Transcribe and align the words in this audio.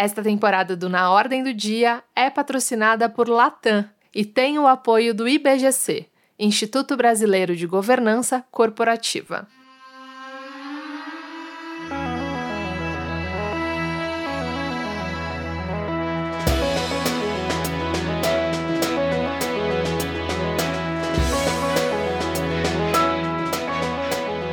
Esta 0.00 0.22
temporada 0.22 0.76
do 0.76 0.88
Na 0.88 1.10
Ordem 1.10 1.42
do 1.42 1.52
Dia 1.52 2.04
é 2.14 2.30
patrocinada 2.30 3.08
por 3.08 3.28
Latam 3.28 3.84
e 4.14 4.24
tem 4.24 4.56
o 4.56 4.64
apoio 4.64 5.12
do 5.12 5.26
IBGC, 5.26 6.06
Instituto 6.38 6.96
Brasileiro 6.96 7.56
de 7.56 7.66
Governança 7.66 8.44
Corporativa. 8.48 9.48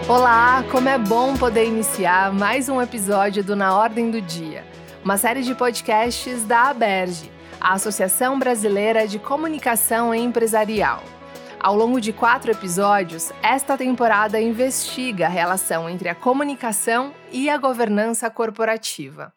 Olá, 0.10 0.64
como 0.72 0.90
é 0.90 0.98
bom 0.98 1.38
poder 1.38 1.68
iniciar 1.68 2.34
mais 2.34 2.68
um 2.68 2.82
episódio 2.82 3.44
do 3.44 3.56
Na 3.56 3.78
Ordem 3.78 4.10
do 4.10 4.20
Dia, 4.20 4.66
uma 5.06 5.20
série 5.20 5.44
de 5.44 5.54
podcasts 5.54 6.46
da 6.46 6.64
Aberge, 6.64 7.32
a 7.62 7.74
Associação 7.74 8.40
Brasileira 8.40 9.08
de 9.08 9.20
Comunicação 9.20 10.16
Empresarial. 10.16 11.04
Ao 11.60 11.76
longo 11.76 12.02
de 12.02 12.12
quatro 12.12 12.50
episódios, 12.52 13.32
esta 13.44 13.78
temporada 13.78 14.42
investiga 14.42 15.28
a 15.28 15.30
relação 15.30 15.88
entre 15.88 16.10
a 16.10 16.16
comunicação 16.16 17.14
e 17.32 17.52
a 17.52 17.58
governança 17.60 18.32
corporativa. 18.32 19.32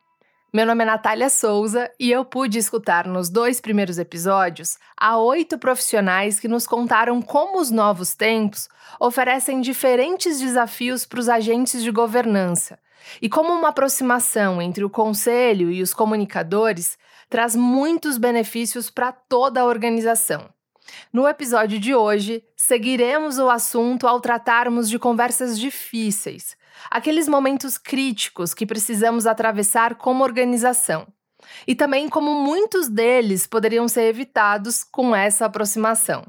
Meu 0.51 0.65
nome 0.65 0.84
é 0.84 0.87
Natália 0.87 1.28
Souza 1.28 1.91
e 2.00 2.11
eu 2.11 2.25
pude 2.25 2.59
escutar 2.59 3.06
nos 3.06 3.28
dois 3.28 3.61
primeiros 3.61 3.98
episódios 3.98 4.78
a 4.97 5.19
oito 5.19 5.59
profissionais 5.59 6.41
que 6.41 6.48
nos 6.48 6.66
contaram 6.66 7.20
como 7.20 7.61
os 7.61 7.70
novos 7.70 8.14
tempos 8.14 8.70
oferecem 8.98 9.61
diferentes 9.61 10.41
desafios 10.41 11.05
para 11.05 11.20
os 11.20 11.28
agentes 11.28 11.83
de 11.83 11.91
governança 11.91 12.78
e 13.20 13.29
como 13.29 13.52
uma 13.52 13.69
aproximação 13.69 14.61
entre 14.61 14.84
o 14.84 14.91
conselho 14.91 15.70
e 15.70 15.83
os 15.83 15.95
comunicadores 15.95 16.98
traz 17.29 17.55
muitos 17.55 18.16
benefícios 18.16 18.91
para 18.91 19.12
toda 19.12 19.61
a 19.61 19.65
organização. 19.65 20.48
No 21.12 21.28
episódio 21.28 21.78
de 21.78 21.95
hoje, 21.95 22.42
seguiremos 22.56 23.39
o 23.39 23.48
assunto 23.50 24.06
ao 24.06 24.20
tratarmos 24.20 24.89
de 24.89 24.98
conversas 24.98 25.59
difíceis, 25.59 26.56
aqueles 26.91 27.28
momentos 27.28 27.77
críticos 27.77 28.55
que 28.55 28.67
precisamos 28.67 29.27
atravessar 29.27 29.97
como 29.97 30.25
organização. 30.25 31.06
E 31.67 31.75
também 31.75 32.09
como 32.09 32.42
muitos 32.42 32.89
deles 32.89 33.47
poderiam 33.47 33.87
ser 33.89 34.03
evitados 34.03 34.83
com 34.83 35.15
essa 35.15 35.47
aproximação. 35.47 36.25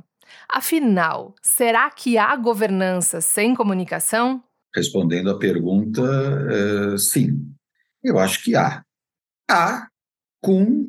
Afinal, 0.47 1.33
será 1.41 1.89
que 1.89 2.17
há 2.17 2.35
governança 2.35 3.19
sem 3.19 3.55
comunicação? 3.55 4.43
Respondendo 4.75 5.29
à 5.29 5.37
pergunta, 5.37 6.01
uh, 6.01 6.97
sim. 6.97 7.51
Eu 8.03 8.19
acho 8.19 8.43
que 8.43 8.55
há. 8.55 8.83
Há 9.49 9.87
com 10.41 10.87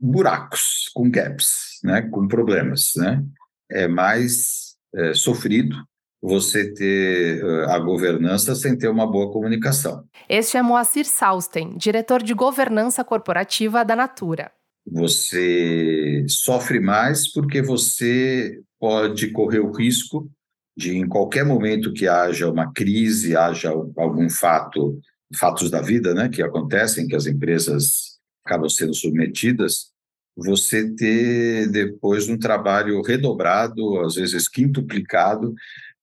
buracos, 0.00 0.90
com 0.94 1.10
gaps, 1.10 1.78
né, 1.84 2.02
com 2.02 2.26
problemas. 2.26 2.92
Né? 2.96 3.22
É 3.70 3.86
mais 3.86 4.74
é, 4.94 5.14
sofrido 5.14 5.76
você 6.22 6.72
ter 6.72 7.42
a 7.68 7.78
governança 7.78 8.54
sem 8.54 8.76
ter 8.76 8.88
uma 8.88 9.10
boa 9.10 9.32
comunicação. 9.32 10.04
Este 10.28 10.56
é 10.56 10.62
Moacir 10.62 11.06
Sausten, 11.06 11.76
diretor 11.76 12.22
de 12.22 12.34
governança 12.34 13.02
corporativa 13.02 13.84
da 13.84 13.96
Natura. 13.96 14.52
Você 14.86 16.24
sofre 16.28 16.80
mais 16.80 17.30
porque 17.30 17.62
você 17.62 18.60
pode 18.78 19.30
correr 19.30 19.60
o 19.60 19.72
risco 19.72 20.30
de, 20.76 20.96
em 20.96 21.06
qualquer 21.06 21.44
momento 21.44 21.92
que 21.92 22.06
haja 22.06 22.50
uma 22.50 22.72
crise, 22.72 23.36
haja 23.36 23.70
algum 23.70 24.28
fato, 24.28 24.98
fatos 25.38 25.70
da 25.70 25.80
vida, 25.80 26.14
né, 26.14 26.28
que 26.28 26.42
acontecem, 26.42 27.06
que 27.06 27.16
as 27.16 27.26
empresas 27.26 28.18
acabam 28.44 28.68
sendo 28.68 28.94
submetidas, 28.94 29.90
você 30.36 30.90
ter 30.94 31.68
depois 31.70 32.28
um 32.28 32.38
trabalho 32.38 33.02
redobrado, 33.02 34.00
às 34.00 34.14
vezes 34.14 34.48
quintuplicado, 34.48 35.54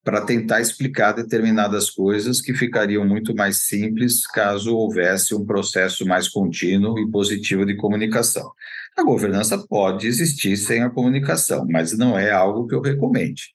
para 0.03 0.21
tentar 0.21 0.61
explicar 0.61 1.11
determinadas 1.11 1.89
coisas 1.89 2.39
que 2.39 2.53
ficariam 2.53 3.05
muito 3.05 3.35
mais 3.35 3.63
simples 3.63 4.25
caso 4.25 4.73
houvesse 4.73 5.35
um 5.35 5.45
processo 5.45 6.05
mais 6.05 6.29
contínuo 6.29 6.97
e 6.97 7.11
positivo 7.11 7.65
de 7.65 7.75
comunicação. 7.75 8.49
A 8.97 9.03
governança 9.03 9.57
pode 9.67 10.07
existir 10.07 10.55
sem 10.55 10.81
a 10.81 10.89
comunicação, 10.89 11.67
mas 11.69 11.97
não 11.97 12.17
é 12.17 12.31
algo 12.31 12.65
que 12.67 12.73
eu 12.73 12.79
recomende, 12.79 13.53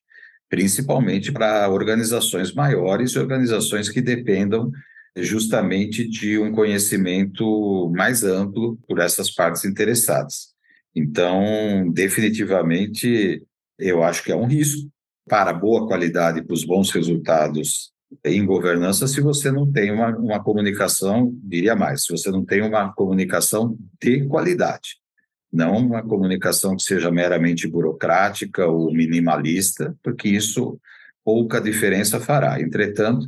principalmente 0.53 1.33
para 1.33 1.67
organizações 1.71 2.53
maiores 2.53 3.13
e 3.13 3.19
organizações 3.19 3.89
que 3.89 4.03
dependam 4.03 4.71
justamente 5.17 6.07
de 6.07 6.39
um 6.39 6.53
conhecimento 6.53 7.91
mais 7.97 8.23
amplo 8.23 8.79
por 8.87 8.99
essas 8.99 9.31
partes 9.31 9.65
interessadas. 9.65 10.49
Então, 10.95 11.91
definitivamente, 11.91 13.43
eu 13.79 14.03
acho 14.03 14.23
que 14.23 14.31
é 14.31 14.37
um 14.37 14.45
risco, 14.45 14.91
para 15.27 15.55
boa 15.55 15.87
qualidade 15.87 16.41
e 16.41 16.45
para 16.45 16.53
os 16.53 16.65
bons 16.65 16.91
resultados 16.91 17.91
em 18.23 18.45
governança 18.45 19.09
se 19.09 19.23
você 19.23 19.51
não 19.51 19.73
tem 19.73 19.91
uma, 19.91 20.15
uma 20.19 20.45
comunicação, 20.45 21.33
diria 21.43 21.75
mais, 21.75 22.05
se 22.05 22.13
você 22.13 22.31
não 22.31 22.45
tem 22.45 22.61
uma 22.61 22.93
comunicação 22.93 23.75
de 23.99 24.27
qualidade, 24.27 25.02
não 25.53 25.77
uma 25.77 26.03
comunicação 26.03 26.77
que 26.77 26.83
seja 26.83 27.11
meramente 27.11 27.69
burocrática 27.69 28.67
ou 28.67 28.93
minimalista, 28.93 29.95
porque 30.03 30.29
isso 30.29 30.81
pouca 31.25 31.61
diferença 31.61 32.19
fará. 32.19 32.61
Entretanto, 32.61 33.27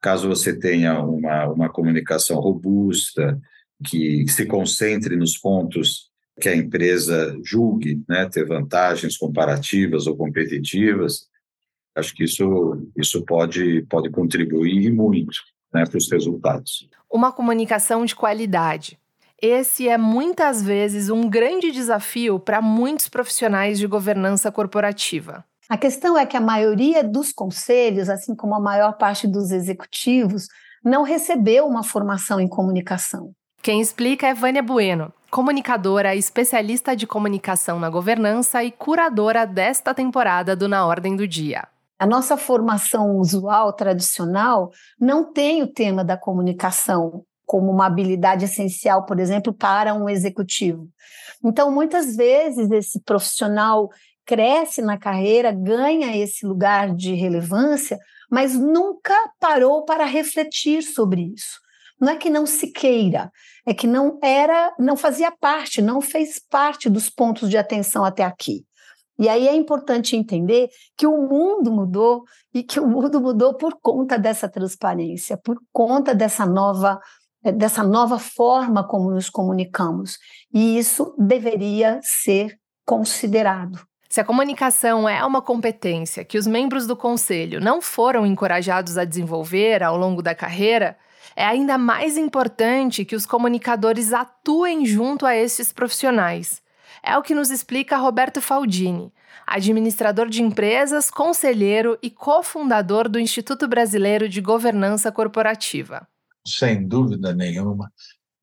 caso 0.00 0.28
você 0.28 0.58
tenha 0.58 1.00
uma, 1.00 1.46
uma 1.46 1.68
comunicação 1.68 2.40
robusta, 2.40 3.40
que 3.86 4.26
se 4.28 4.46
concentre 4.46 5.16
nos 5.16 5.38
pontos 5.38 6.10
que 6.40 6.48
a 6.48 6.56
empresa 6.56 7.38
julgue 7.44 8.02
né, 8.08 8.28
ter 8.28 8.46
vantagens 8.46 9.16
comparativas 9.16 10.06
ou 10.06 10.16
competitivas, 10.16 11.28
acho 11.94 12.14
que 12.14 12.24
isso, 12.24 12.86
isso 12.96 13.24
pode, 13.24 13.82
pode 13.82 14.10
contribuir 14.10 14.90
muito 14.90 15.38
né, 15.72 15.84
para 15.84 15.98
os 15.98 16.10
resultados. 16.10 16.88
Uma 17.10 17.32
comunicação 17.32 18.04
de 18.04 18.14
qualidade. 18.14 18.98
Esse 19.42 19.88
é 19.88 19.96
muitas 19.96 20.62
vezes 20.62 21.08
um 21.08 21.28
grande 21.28 21.72
desafio 21.72 22.38
para 22.38 22.60
muitos 22.60 23.08
profissionais 23.08 23.78
de 23.78 23.86
governança 23.86 24.52
corporativa. 24.52 25.42
A 25.66 25.78
questão 25.78 26.18
é 26.18 26.26
que 26.26 26.36
a 26.36 26.40
maioria 26.40 27.02
dos 27.02 27.32
conselhos, 27.32 28.10
assim 28.10 28.34
como 28.34 28.54
a 28.54 28.60
maior 28.60 28.98
parte 28.98 29.26
dos 29.26 29.50
executivos, 29.50 30.46
não 30.84 31.02
recebeu 31.02 31.66
uma 31.66 31.82
formação 31.82 32.38
em 32.38 32.48
comunicação. 32.48 33.32
Quem 33.62 33.80
explica 33.80 34.26
é 34.26 34.34
Vânia 34.34 34.62
Bueno, 34.62 35.10
comunicadora, 35.30 36.14
especialista 36.14 36.94
de 36.94 37.06
comunicação 37.06 37.78
na 37.80 37.88
governança 37.88 38.62
e 38.62 38.70
curadora 38.70 39.46
desta 39.46 39.94
temporada 39.94 40.54
do 40.54 40.68
Na 40.68 40.86
Ordem 40.86 41.16
do 41.16 41.26
Dia. 41.26 41.66
A 41.98 42.06
nossa 42.06 42.36
formação 42.36 43.16
usual, 43.16 43.72
tradicional, 43.72 44.70
não 44.98 45.32
tem 45.32 45.62
o 45.62 45.66
tema 45.66 46.04
da 46.04 46.16
comunicação 46.16 47.24
como 47.50 47.72
uma 47.72 47.86
habilidade 47.86 48.44
essencial, 48.44 49.04
por 49.04 49.18
exemplo, 49.18 49.52
para 49.52 49.92
um 49.92 50.08
executivo. 50.08 50.88
Então, 51.44 51.68
muitas 51.68 52.14
vezes, 52.14 52.70
esse 52.70 53.00
profissional 53.00 53.88
cresce 54.24 54.80
na 54.80 54.96
carreira, 54.96 55.50
ganha 55.50 56.16
esse 56.16 56.46
lugar 56.46 56.94
de 56.94 57.12
relevância, 57.12 57.98
mas 58.30 58.54
nunca 58.54 59.16
parou 59.40 59.84
para 59.84 60.04
refletir 60.04 60.80
sobre 60.84 61.32
isso. 61.34 61.58
Não 62.00 62.12
é 62.12 62.16
que 62.16 62.30
não 62.30 62.46
se 62.46 62.68
queira, 62.68 63.32
é 63.66 63.74
que 63.74 63.88
não 63.88 64.20
era, 64.22 64.72
não 64.78 64.96
fazia 64.96 65.32
parte, 65.32 65.82
não 65.82 66.00
fez 66.00 66.38
parte 66.38 66.88
dos 66.88 67.10
pontos 67.10 67.50
de 67.50 67.58
atenção 67.58 68.04
até 68.04 68.22
aqui. 68.22 68.64
E 69.18 69.28
aí 69.28 69.48
é 69.48 69.56
importante 69.56 70.14
entender 70.14 70.70
que 70.96 71.06
o 71.06 71.28
mundo 71.28 71.72
mudou 71.72 72.22
e 72.54 72.62
que 72.62 72.78
o 72.78 72.86
mundo 72.86 73.20
mudou 73.20 73.54
por 73.54 73.76
conta 73.82 74.16
dessa 74.16 74.48
transparência, 74.48 75.36
por 75.36 75.60
conta 75.72 76.14
dessa 76.14 76.46
nova 76.46 76.98
dessa 77.42 77.82
nova 77.82 78.18
forma 78.18 78.86
como 78.86 79.10
nos 79.10 79.30
comunicamos. 79.30 80.18
E 80.52 80.78
isso 80.78 81.14
deveria 81.18 82.00
ser 82.02 82.58
considerado. 82.84 83.80
Se 84.08 84.20
a 84.20 84.24
comunicação 84.24 85.08
é 85.08 85.24
uma 85.24 85.40
competência 85.40 86.24
que 86.24 86.36
os 86.36 86.46
membros 86.46 86.86
do 86.86 86.96
conselho 86.96 87.60
não 87.60 87.80
foram 87.80 88.26
encorajados 88.26 88.98
a 88.98 89.04
desenvolver 89.04 89.84
ao 89.84 89.96
longo 89.96 90.20
da 90.20 90.34
carreira, 90.34 90.98
é 91.36 91.44
ainda 91.44 91.78
mais 91.78 92.16
importante 92.16 93.04
que 93.04 93.14
os 93.14 93.24
comunicadores 93.24 94.12
atuem 94.12 94.84
junto 94.84 95.24
a 95.24 95.36
esses 95.36 95.72
profissionais. 95.72 96.60
É 97.02 97.16
o 97.16 97.22
que 97.22 97.34
nos 97.34 97.50
explica 97.50 97.96
Roberto 97.96 98.42
Faldini, 98.42 99.12
administrador 99.46 100.28
de 100.28 100.42
empresas, 100.42 101.10
conselheiro 101.10 101.96
e 102.02 102.10
cofundador 102.10 103.08
do 103.08 103.20
Instituto 103.20 103.68
Brasileiro 103.68 104.28
de 104.28 104.40
Governança 104.40 105.10
Corporativa. 105.12 106.06
Sem 106.46 106.86
dúvida 106.86 107.34
nenhuma, 107.34 107.92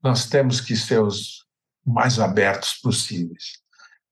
nós 0.03 0.27
temos 0.27 0.61
que 0.61 0.75
ser 0.75 1.01
os 1.01 1.45
mais 1.85 2.19
abertos 2.19 2.73
possíveis. 2.75 3.59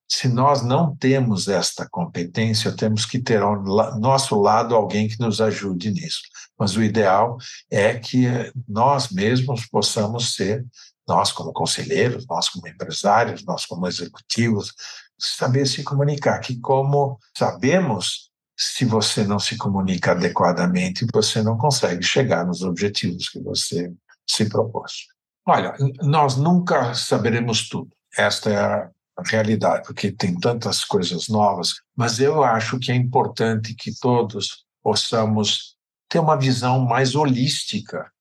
Se 0.07 0.27
nós 0.27 0.63
não 0.63 0.95
temos 0.95 1.47
esta 1.47 1.87
competência, 1.89 2.71
temos 2.75 3.05
que 3.05 3.19
ter 3.19 3.41
ao 3.41 3.61
nosso 3.99 4.39
lado 4.39 4.75
alguém 4.75 5.07
que 5.07 5.19
nos 5.19 5.41
ajude 5.41 5.91
nisso. 5.91 6.21
Mas 6.57 6.75
o 6.75 6.83
ideal 6.83 7.37
é 7.71 7.97
que 7.97 8.27
nós 8.67 9.09
mesmos 9.09 9.65
possamos 9.65 10.35
ser 10.35 10.65
nós 11.07 11.31
como 11.31 11.53
conselheiros, 11.53 12.25
nós 12.27 12.49
como 12.49 12.67
empresários, 12.67 13.43
nós 13.45 13.65
como 13.65 13.87
executivos, 13.87 14.73
saber 15.19 15.65
se 15.65 15.83
comunicar, 15.83 16.39
que 16.39 16.59
como 16.59 17.19
sabemos, 17.37 18.24
se 18.57 18.85
você 18.85 19.23
não 19.23 19.39
se 19.39 19.57
comunica 19.57 20.11
adequadamente, 20.11 21.05
você 21.13 21.41
não 21.41 21.57
consegue 21.57 22.03
chegar 22.03 22.45
nos 22.45 22.61
objetivos 22.61 23.29
que 23.29 23.39
você 23.39 23.91
se 24.27 24.47
propôs. 24.47 25.07
Olha, 25.45 25.75
nós 26.01 26.37
nunca 26.37 26.93
saberemos 26.93 27.69
tudo. 27.69 27.91
Esta 28.17 28.49
é 28.49 28.57
a 28.57 28.89
realidade, 29.25 29.85
porque 29.85 30.11
tem 30.11 30.37
tantas 30.39 30.83
coisas 30.83 31.27
novas, 31.27 31.75
mas 31.95 32.19
eu 32.19 32.43
acho 32.43 32.79
que 32.79 32.91
é 32.91 32.95
importante 32.95 33.75
que 33.75 33.91
todos 33.99 34.65
possamos 34.81 35.75
ter 36.09 36.19
uma 36.19 36.37
visão 36.37 36.79
mais 36.79 37.15
holística, 37.15 38.11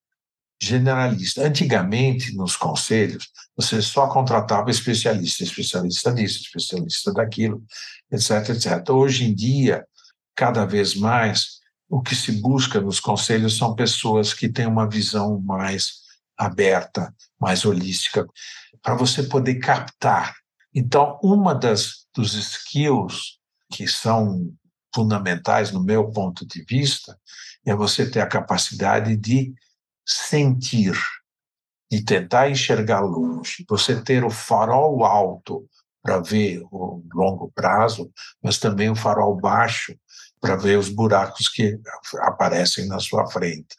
generalista. 0.61 1.45
Antigamente, 1.45 2.35
nos 2.35 2.55
conselhos, 2.55 3.27
você 3.55 3.81
só 3.81 4.07
contratava 4.07 4.69
especialista, 4.71 5.43
especialista 5.43 6.13
disso, 6.13 6.41
especialista 6.41 7.13
daquilo, 7.13 7.63
etc, 8.11 8.49
etc. 8.49 8.89
Hoje 8.89 9.25
em 9.25 9.35
dia, 9.35 9.85
cada 10.35 10.65
vez 10.65 10.95
mais, 10.95 11.59
o 11.89 12.01
que 12.01 12.15
se 12.15 12.31
busca 12.41 12.81
nos 12.81 12.99
conselhos 12.99 13.57
são 13.57 13.75
pessoas 13.75 14.33
que 14.33 14.49
têm 14.49 14.65
uma 14.65 14.89
visão 14.89 15.39
mais 15.39 16.03
aberta, 16.37 17.13
mais 17.39 17.65
holística, 17.65 18.25
para 18.81 18.95
você 18.95 19.23
poder 19.23 19.55
captar. 19.55 20.35
Então, 20.73 21.17
uma 21.23 21.55
das 21.55 22.05
dos 22.13 22.33
skills 22.33 23.39
que 23.71 23.87
são 23.87 24.53
fundamentais 24.93 25.71
no 25.71 25.83
meu 25.83 26.09
ponto 26.11 26.45
de 26.47 26.63
vista 26.63 27.19
é 27.65 27.75
você 27.75 28.09
ter 28.09 28.21
a 28.21 28.27
capacidade 28.27 29.15
de 29.17 29.53
sentir, 30.05 30.97
de 31.91 32.03
tentar 32.03 32.49
enxergar 32.49 33.01
longe, 33.01 33.65
você 33.67 34.01
ter 34.01 34.23
o 34.23 34.29
farol 34.29 35.03
alto 35.03 35.67
para 36.01 36.19
ver 36.19 36.61
o 36.71 37.03
longo 37.13 37.51
prazo, 37.53 38.11
mas 38.41 38.59
também 38.59 38.89
o 38.89 38.95
farol 38.95 39.35
baixo 39.35 39.97
para 40.45 40.55
ver 40.55 40.77
os 40.77 40.89
buracos 40.89 41.49
que 41.49 41.79
aparecem 42.19 42.87
na 42.87 42.99
sua 42.99 43.25
frente. 43.31 43.75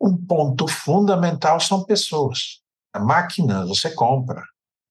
Um 0.00 0.16
ponto 0.16 0.66
fundamental 0.66 1.60
são 1.60 1.84
pessoas. 1.84 2.60
Máquinas 2.98 3.68
você 3.68 3.90
compra, 3.90 4.42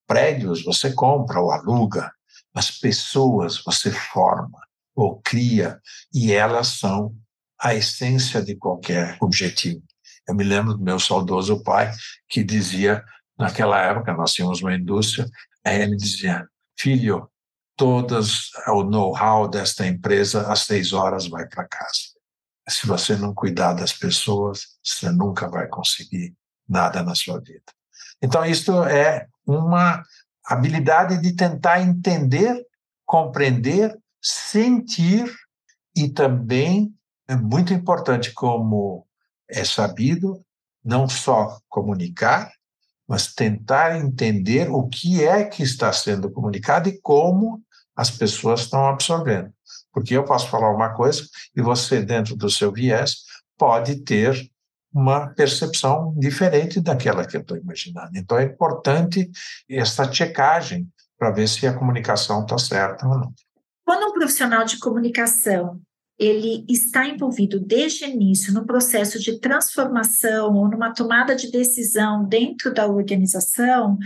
prédios 0.08 0.64
você 0.64 0.94
compra 0.94 1.42
ou 1.42 1.52
aluga, 1.52 2.10
mas 2.54 2.72
pessoas 2.72 3.62
você 3.62 3.92
forma 3.92 4.58
ou 4.96 5.20
cria 5.22 5.82
e 6.14 6.32
elas 6.32 6.80
são 6.80 7.14
a 7.60 7.76
essência 7.76 8.42
de 8.42 8.56
qualquer 8.56 9.18
objetivo. 9.20 9.84
Eu 10.26 10.34
me 10.34 10.46
lembro 10.46 10.76
do 10.76 10.84
meu 10.84 11.00
saudoso 11.00 11.62
pai 11.62 11.92
que 12.30 12.42
dizia, 12.42 13.04
naquela 13.38 13.82
época 13.82 14.14
nós 14.14 14.32
tínhamos 14.32 14.62
uma 14.62 14.74
indústria, 14.74 15.28
ele 15.66 15.98
dizia, 15.98 16.48
filho, 16.80 17.30
todas 17.76 18.52
o 18.68 18.84
know-how 18.84 19.48
desta 19.48 19.86
empresa 19.86 20.52
às 20.52 20.62
seis 20.62 20.94
horas 20.94 21.28
vai 21.28 21.48
para 21.48 21.68
casa. 21.68 22.16
Se 22.68 22.88
você 22.88 23.16
não 23.16 23.34
cuidar 23.34 23.74
das 23.74 23.94
pessoas, 23.94 24.78
você 24.84 25.12
nunca 25.12 25.48
vai 25.48 25.68
conseguir 25.68 26.34
nada 26.68 27.04
na 27.04 27.14
sua 27.14 27.40
vida. 27.40 27.64
Então, 28.22 28.44
isso 28.46 28.84
é 28.86 29.28
uma 29.46 30.04
habilidade 30.46 31.22
de 31.22 31.36
tentar 31.36 31.82
entender, 31.82 32.66
compreender, 33.06 33.96
sentir 34.22 35.32
e 35.96 36.10
também 36.10 36.94
é 37.28 37.36
muito 37.36 37.74
importante 37.74 38.34
como 38.34 39.06
é 39.50 39.64
sabido 39.64 40.44
não 40.84 41.10
só 41.10 41.60
comunicar, 41.68 42.52
mas 43.08 43.34
tentar 43.34 43.98
entender 43.98 44.70
o 44.70 44.88
que 44.88 45.24
é 45.24 45.44
que 45.44 45.64
está 45.64 45.92
sendo 45.92 46.30
comunicado 46.32 46.90
e 46.90 47.00
como 47.02 47.64
as 47.96 48.12
pessoas 48.12 48.62
estão 48.62 48.88
absorvendo. 48.88 49.52
Porque 49.94 50.16
eu 50.16 50.26
posso 50.26 50.50
falar 50.50 50.72
uma 50.72 50.94
coisa 50.94 51.24
e 51.56 51.62
você, 51.62 52.02
dentro 52.02 52.36
do 52.36 52.50
seu 52.50 52.72
viés, 52.72 53.24
pode 53.58 54.02
ter 54.04 54.50
uma 54.94 55.28
percepção 55.28 56.14
diferente 56.18 56.80
daquela 56.80 57.26
que 57.26 57.36
eu 57.36 57.42
estou 57.42 57.58
imaginando. 57.58 58.12
Então 58.16 58.38
é 58.38 58.46
importante 58.46 59.30
essa 59.70 60.12
checagem 60.12 60.88
para 61.18 61.32
ver 61.32 61.48
se 61.48 61.68
a 61.68 61.74
comunicação 61.74 62.42
está 62.42 62.58
certa 62.58 63.08
ou 63.08 63.18
não. 63.18 63.34
Quando 63.86 64.10
um 64.10 64.14
profissional 64.14 64.64
de 64.64 64.80
comunicação 64.80 65.80
ele 66.18 66.66
está 66.70 67.06
envolvido 67.06 67.60
desde 67.60 68.06
o 68.06 68.08
início 68.08 68.54
no 68.54 68.66
processo 68.66 69.20
de 69.20 69.38
transformação 69.40 70.56
ou 70.56 70.70
numa 70.70 70.94
tomada 70.94 71.36
de 71.36 71.52
decisão 71.52 72.26
dentro 72.26 72.74
da 72.74 72.88
organização, 72.88 73.98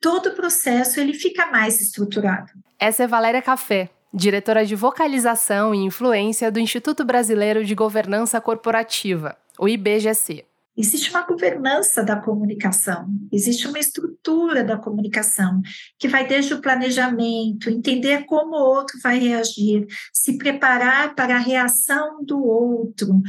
todo 0.00 0.30
o 0.30 0.34
processo 0.34 1.00
ele 1.00 1.14
fica 1.14 1.46
mais 1.46 1.80
estruturado. 1.80 2.52
Essa 2.78 3.04
é 3.04 3.06
Valéria 3.06 3.42
Café, 3.42 3.90
diretora 4.12 4.64
de 4.64 4.74
vocalização 4.74 5.74
e 5.74 5.78
influência 5.78 6.50
do 6.50 6.60
Instituto 6.60 7.04
Brasileiro 7.04 7.64
de 7.64 7.74
Governança 7.74 8.40
Corporativa, 8.40 9.36
o 9.58 9.68
IBGC. 9.68 10.44
Existe 10.76 11.10
uma 11.10 11.22
governança 11.22 12.04
da 12.04 12.14
comunicação, 12.14 13.08
existe 13.32 13.66
uma 13.66 13.80
estrutura 13.80 14.62
da 14.62 14.76
comunicação, 14.76 15.60
que 15.98 16.06
vai 16.06 16.24
desde 16.24 16.54
o 16.54 16.60
planejamento, 16.60 17.68
entender 17.68 18.24
como 18.26 18.54
o 18.54 18.76
outro 18.76 18.96
vai 19.02 19.18
reagir, 19.18 19.84
se 20.12 20.38
preparar 20.38 21.16
para 21.16 21.34
a 21.34 21.40
reação 21.40 22.24
do 22.24 22.40
outro. 22.40 23.20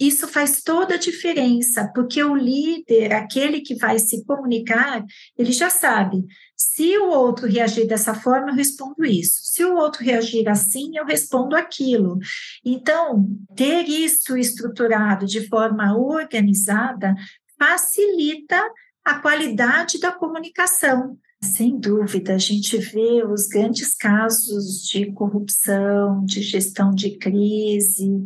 Isso 0.00 0.26
faz 0.26 0.62
toda 0.62 0.94
a 0.94 0.98
diferença, 0.98 1.92
porque 1.94 2.24
o 2.24 2.34
líder, 2.34 3.12
aquele 3.12 3.60
que 3.60 3.74
vai 3.74 3.98
se 3.98 4.24
comunicar, 4.24 5.04
ele 5.36 5.52
já 5.52 5.68
sabe 5.68 6.24
se 6.56 6.96
o 6.98 7.10
outro 7.10 7.46
reagir 7.46 7.86
dessa 7.86 8.14
forma, 8.14 8.50
eu 8.50 8.54
respondo 8.54 9.04
isso. 9.04 9.40
Se 9.42 9.64
o 9.64 9.76
outro 9.76 10.02
reagir 10.02 10.48
assim, 10.48 10.96
eu 10.96 11.04
respondo 11.04 11.56
aquilo. 11.56 12.18
Então, 12.64 13.28
ter 13.56 13.88
isso 13.88 14.36
estruturado 14.36 15.26
de 15.26 15.46
forma 15.48 15.96
organizada 15.96 17.14
facilita 17.58 18.62
a 19.04 19.18
qualidade 19.18 19.98
da 19.98 20.12
comunicação. 20.12 21.18
Sem 21.42 21.78
dúvida, 21.78 22.34
a 22.34 22.38
gente 22.38 22.76
vê 22.76 23.24
os 23.24 23.46
grandes 23.46 23.94
casos 23.94 24.82
de 24.86 25.10
corrupção, 25.12 26.22
de 26.24 26.42
gestão 26.42 26.94
de 26.94 27.16
crise, 27.16 28.22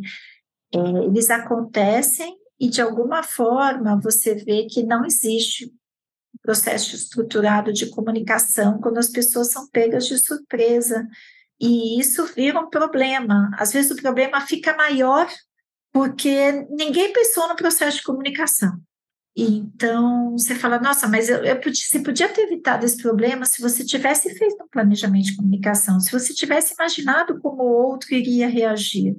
é, 0.73 0.77
eles 1.05 1.29
acontecem 1.29 2.35
e, 2.59 2.69
de 2.69 2.81
alguma 2.81 3.23
forma, 3.23 3.99
você 4.01 4.35
vê 4.35 4.65
que 4.65 4.83
não 4.83 5.05
existe 5.05 5.73
processo 6.45 6.95
estruturado 6.95 7.73
de 7.73 7.89
comunicação 7.89 8.79
quando 8.79 8.99
as 8.99 9.09
pessoas 9.09 9.51
são 9.51 9.67
pegas 9.69 10.05
de 10.05 10.17
surpresa. 10.19 11.07
E 11.59 11.99
isso 11.99 12.25
vira 12.27 12.59
um 12.59 12.69
problema. 12.69 13.49
Às 13.57 13.73
vezes 13.73 13.91
o 13.91 13.95
problema 13.95 14.39
fica 14.41 14.75
maior 14.77 15.27
porque 15.91 16.51
ninguém 16.69 17.11
pensou 17.11 17.47
no 17.47 17.55
processo 17.55 17.97
de 17.97 18.03
comunicação. 18.03 18.79
Então, 19.37 20.31
você 20.31 20.55
fala, 20.55 20.79
nossa, 20.79 21.07
mas 21.07 21.27
eu, 21.27 21.43
eu 21.43 21.59
podia, 21.59 21.83
você 21.83 21.99
podia 21.99 22.29
ter 22.29 22.43
evitado 22.43 22.85
esse 22.85 23.01
problema 23.01 23.45
se 23.45 23.61
você 23.61 23.83
tivesse 23.83 24.33
feito 24.37 24.63
um 24.63 24.67
planejamento 24.67 25.25
de 25.25 25.35
comunicação, 25.35 25.99
se 25.99 26.11
você 26.11 26.33
tivesse 26.33 26.73
imaginado 26.73 27.39
como 27.41 27.63
o 27.63 27.87
outro 27.87 28.13
iria 28.13 28.47
reagir. 28.47 29.15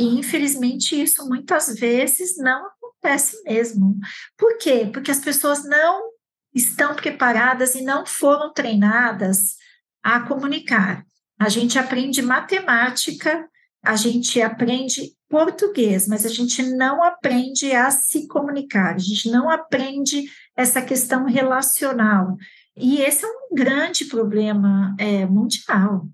E, 0.00 0.18
infelizmente, 0.18 0.98
isso 0.98 1.28
muitas 1.28 1.74
vezes 1.78 2.38
não 2.38 2.68
acontece 2.68 3.42
mesmo. 3.42 3.98
Por 4.34 4.56
quê? 4.56 4.88
Porque 4.90 5.10
as 5.10 5.20
pessoas 5.20 5.62
não 5.62 6.08
estão 6.54 6.94
preparadas 6.94 7.74
e 7.74 7.82
não 7.82 8.06
foram 8.06 8.50
treinadas 8.50 9.56
a 10.02 10.20
comunicar. 10.20 11.04
A 11.38 11.50
gente 11.50 11.78
aprende 11.78 12.22
matemática, 12.22 13.46
a 13.84 13.94
gente 13.94 14.40
aprende 14.40 15.12
português, 15.28 16.08
mas 16.08 16.24
a 16.24 16.30
gente 16.30 16.62
não 16.62 17.04
aprende 17.04 17.70
a 17.72 17.90
se 17.90 18.26
comunicar, 18.26 18.94
a 18.94 18.98
gente 18.98 19.30
não 19.30 19.50
aprende 19.50 20.24
essa 20.56 20.80
questão 20.80 21.26
relacional. 21.26 22.38
E 22.74 23.02
esse 23.02 23.26
é 23.26 23.28
um 23.28 23.54
grande 23.54 24.06
problema 24.06 24.96
é, 24.98 25.26
mundial, 25.26 26.08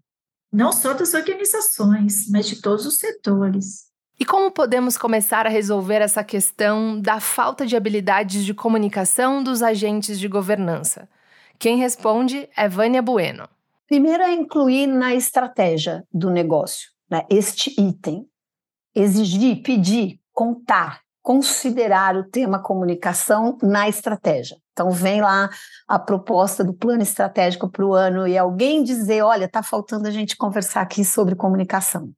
não 0.57 0.73
só 0.73 0.95
das 0.95 1.13
organizações, 1.13 2.27
mas 2.31 2.49
de 2.49 2.63
todos 2.63 2.87
os 2.87 2.97
setores. 2.97 3.85
E 4.19 4.25
como 4.25 4.51
podemos 4.51 4.97
começar 4.97 5.45
a 5.45 5.51
resolver 5.51 6.01
essa 6.01 6.25
questão 6.25 6.99
da 6.99 7.21
falta 7.21 7.67
de 7.67 7.77
habilidades 7.77 8.43
de 8.43 8.55
comunicação 8.55 9.45
dos 9.45 9.63
agentes 9.63 10.19
de 10.19 10.27
governança? 10.27 11.07
Quem 11.59 11.77
responde 11.77 12.49
é 12.57 12.67
Vânia 12.71 13.03
Bueno. 13.03 13.47
Primeiro 13.87 14.23
é 14.23 14.33
incluir 14.33 14.87
na 14.87 15.15
estratégia 15.15 16.03
do 16.11 16.31
negócio 16.31 16.89
né, 17.11 17.27
este 17.29 17.79
item. 17.79 18.27
Exigir, 18.95 19.63
pedir, 19.63 20.19
contar, 20.33 21.03
considerar 21.27 22.15
o 22.15 22.23
tema 22.23 22.63
comunicação 22.63 23.59
na 23.61 23.89
estratégia. 23.89 24.57
Então, 24.73 24.93
vem 24.93 25.21
lá 25.21 25.51
a 25.89 25.99
proposta 25.99 26.63
do 26.63 26.73
plano 26.73 27.03
estratégico 27.03 27.69
para 27.69 27.85
o 27.85 27.95
ano 27.95 28.29
e 28.29 28.39
alguém 28.39 28.85
dizer: 28.85 29.23
olha, 29.23 29.47
está 29.47 29.61
faltando 29.61 30.07
a 30.07 30.13
gente 30.13 30.37
conversar 30.37 30.83
aqui 30.83 31.05
sobre 31.05 31.35
comunicação 31.35 32.13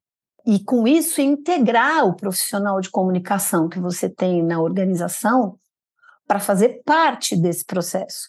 e 0.47 0.63
com 0.63 0.87
isso 0.87 1.23
integrar 1.23 2.05
o 2.05 2.15
profissional 2.15 2.83
de 2.83 2.91
comunicação 2.91 3.67
que 3.67 3.81
você 3.81 4.11
tem 4.11 4.43
na 4.43 4.61
organização 4.61 5.59
para 6.27 6.39
fazer 6.39 6.83
parte 6.85 7.35
desse 7.35 7.65
processo. 7.65 8.29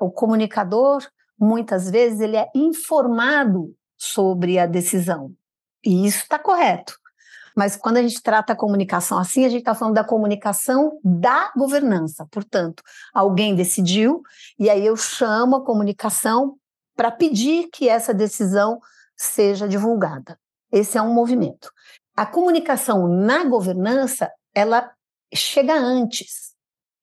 O 0.00 0.10
comunicador, 0.10 1.06
muitas 1.38 1.88
vezes, 1.88 2.18
ele 2.18 2.36
é 2.36 2.48
informado 2.56 3.72
sobre 3.96 4.58
a 4.58 4.66
decisão. 4.66 5.32
E 5.84 6.04
isso 6.04 6.22
está 6.22 6.40
correto. 6.40 6.98
Mas 7.58 7.74
quando 7.74 7.96
a 7.96 8.02
gente 8.02 8.22
trata 8.22 8.52
a 8.52 8.56
comunicação 8.56 9.18
assim, 9.18 9.44
a 9.44 9.48
gente 9.48 9.62
está 9.62 9.74
falando 9.74 9.96
da 9.96 10.04
comunicação 10.04 11.00
da 11.02 11.50
governança. 11.56 12.24
Portanto, 12.30 12.84
alguém 13.12 13.56
decidiu, 13.56 14.22
e 14.56 14.70
aí 14.70 14.86
eu 14.86 14.96
chamo 14.96 15.56
a 15.56 15.64
comunicação 15.64 16.54
para 16.94 17.10
pedir 17.10 17.68
que 17.72 17.88
essa 17.88 18.14
decisão 18.14 18.78
seja 19.16 19.66
divulgada. 19.66 20.38
Esse 20.70 20.98
é 20.98 21.02
um 21.02 21.12
movimento. 21.12 21.72
A 22.16 22.24
comunicação 22.24 23.08
na 23.08 23.42
governança, 23.42 24.30
ela 24.54 24.92
chega 25.34 25.74
antes. 25.74 26.54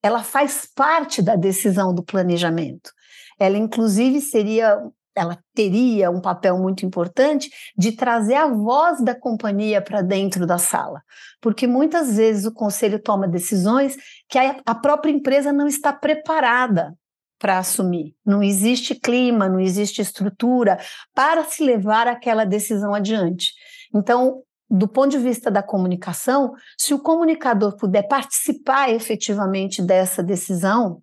Ela 0.02 0.22
faz 0.22 0.66
parte 0.74 1.20
da 1.20 1.36
decisão 1.36 1.92
do 1.92 2.02
planejamento. 2.02 2.92
Ela, 3.38 3.58
inclusive, 3.58 4.22
seria 4.22 4.82
ela 5.16 5.38
teria 5.54 6.10
um 6.10 6.20
papel 6.20 6.58
muito 6.58 6.84
importante 6.84 7.50
de 7.76 7.92
trazer 7.92 8.34
a 8.34 8.46
voz 8.46 9.02
da 9.02 9.14
companhia 9.14 9.80
para 9.80 10.02
dentro 10.02 10.46
da 10.46 10.58
sala, 10.58 11.02
porque 11.40 11.66
muitas 11.66 12.16
vezes 12.16 12.44
o 12.44 12.52
conselho 12.52 13.02
toma 13.02 13.26
decisões 13.26 13.96
que 14.28 14.38
a, 14.38 14.74
própria 14.74 15.10
empresa 15.10 15.52
não 15.52 15.66
está 15.66 15.92
preparada 15.92 16.94
para 17.38 17.58
assumir. 17.58 18.14
Não 18.24 18.42
existe 18.42 18.94
clima, 18.94 19.48
não 19.48 19.60
existe 19.60 20.02
estrutura 20.02 20.78
para 21.14 21.44
se 21.44 21.64
levar 21.64 22.06
aquela 22.06 22.44
decisão 22.44 22.94
adiante. 22.94 23.52
Então, 23.94 24.42
do 24.68 24.88
ponto 24.88 25.10
de 25.10 25.18
vista 25.18 25.50
da 25.50 25.62
comunicação, 25.62 26.52
se 26.76 26.92
o 26.92 26.98
comunicador 26.98 27.76
puder 27.76 28.02
participar 28.08 28.90
efetivamente 28.90 29.80
dessa 29.80 30.22
decisão, 30.22 31.02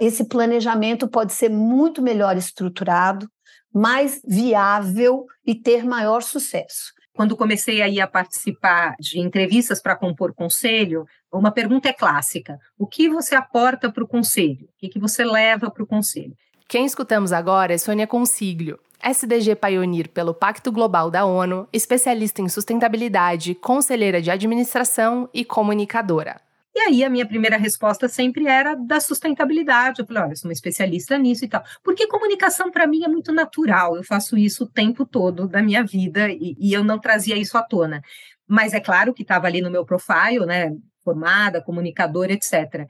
esse 0.00 0.24
planejamento 0.24 1.08
pode 1.08 1.32
ser 1.32 1.48
muito 1.48 2.00
melhor 2.00 2.36
estruturado, 2.36 3.28
mais 3.72 4.20
viável 4.26 5.26
e 5.46 5.54
ter 5.54 5.84
maior 5.84 6.22
sucesso. 6.22 6.92
Quando 7.12 7.36
comecei 7.36 7.82
aí 7.82 8.00
a 8.00 8.06
participar 8.06 8.94
de 9.00 9.18
entrevistas 9.18 9.82
para 9.82 9.96
compor 9.96 10.32
conselho, 10.32 11.04
uma 11.32 11.50
pergunta 11.50 11.88
é 11.88 11.92
clássica: 11.92 12.58
o 12.78 12.86
que 12.86 13.08
você 13.08 13.34
aporta 13.34 13.90
para 13.90 14.04
o 14.04 14.08
conselho? 14.08 14.66
O 14.66 14.78
que, 14.78 14.88
que 14.88 14.98
você 15.00 15.24
leva 15.24 15.70
para 15.70 15.82
o 15.82 15.86
conselho? 15.86 16.36
Quem 16.68 16.86
escutamos 16.86 17.32
agora 17.32 17.74
é 17.74 17.78
Sônia 17.78 18.06
Consiglio, 18.06 18.78
SDG 19.02 19.56
Pioneer 19.56 20.08
pelo 20.10 20.34
Pacto 20.34 20.70
Global 20.70 21.10
da 21.10 21.24
ONU, 21.24 21.66
especialista 21.72 22.42
em 22.42 22.48
sustentabilidade, 22.48 23.54
conselheira 23.54 24.20
de 24.20 24.30
administração 24.30 25.28
e 25.32 25.44
comunicadora. 25.44 26.40
E 26.78 26.80
aí 26.80 27.02
a 27.02 27.10
minha 27.10 27.26
primeira 27.26 27.56
resposta 27.56 28.06
sempre 28.06 28.46
era 28.46 28.76
da 28.76 29.00
sustentabilidade. 29.00 30.00
Eu 30.00 30.06
falei, 30.06 30.22
olha, 30.22 30.32
eu 30.32 30.36
sou 30.36 30.48
uma 30.48 30.52
especialista 30.52 31.18
nisso 31.18 31.44
e 31.44 31.48
tal. 31.48 31.60
Porque 31.82 32.06
comunicação 32.06 32.70
para 32.70 32.86
mim 32.86 33.02
é 33.02 33.08
muito 33.08 33.32
natural. 33.32 33.96
Eu 33.96 34.04
faço 34.04 34.38
isso 34.38 34.62
o 34.62 34.68
tempo 34.68 35.04
todo 35.04 35.48
da 35.48 35.60
minha 35.60 35.82
vida 35.82 36.30
e, 36.30 36.56
e 36.56 36.72
eu 36.72 36.84
não 36.84 37.00
trazia 37.00 37.36
isso 37.36 37.58
à 37.58 37.64
tona. 37.64 38.00
Mas 38.46 38.74
é 38.74 38.78
claro 38.80 39.12
que 39.12 39.22
estava 39.22 39.48
ali 39.48 39.60
no 39.60 39.72
meu 39.72 39.84
profile, 39.84 40.46
né? 40.46 40.70
Formada, 41.02 41.60
comunicadora, 41.60 42.32
etc 42.32 42.88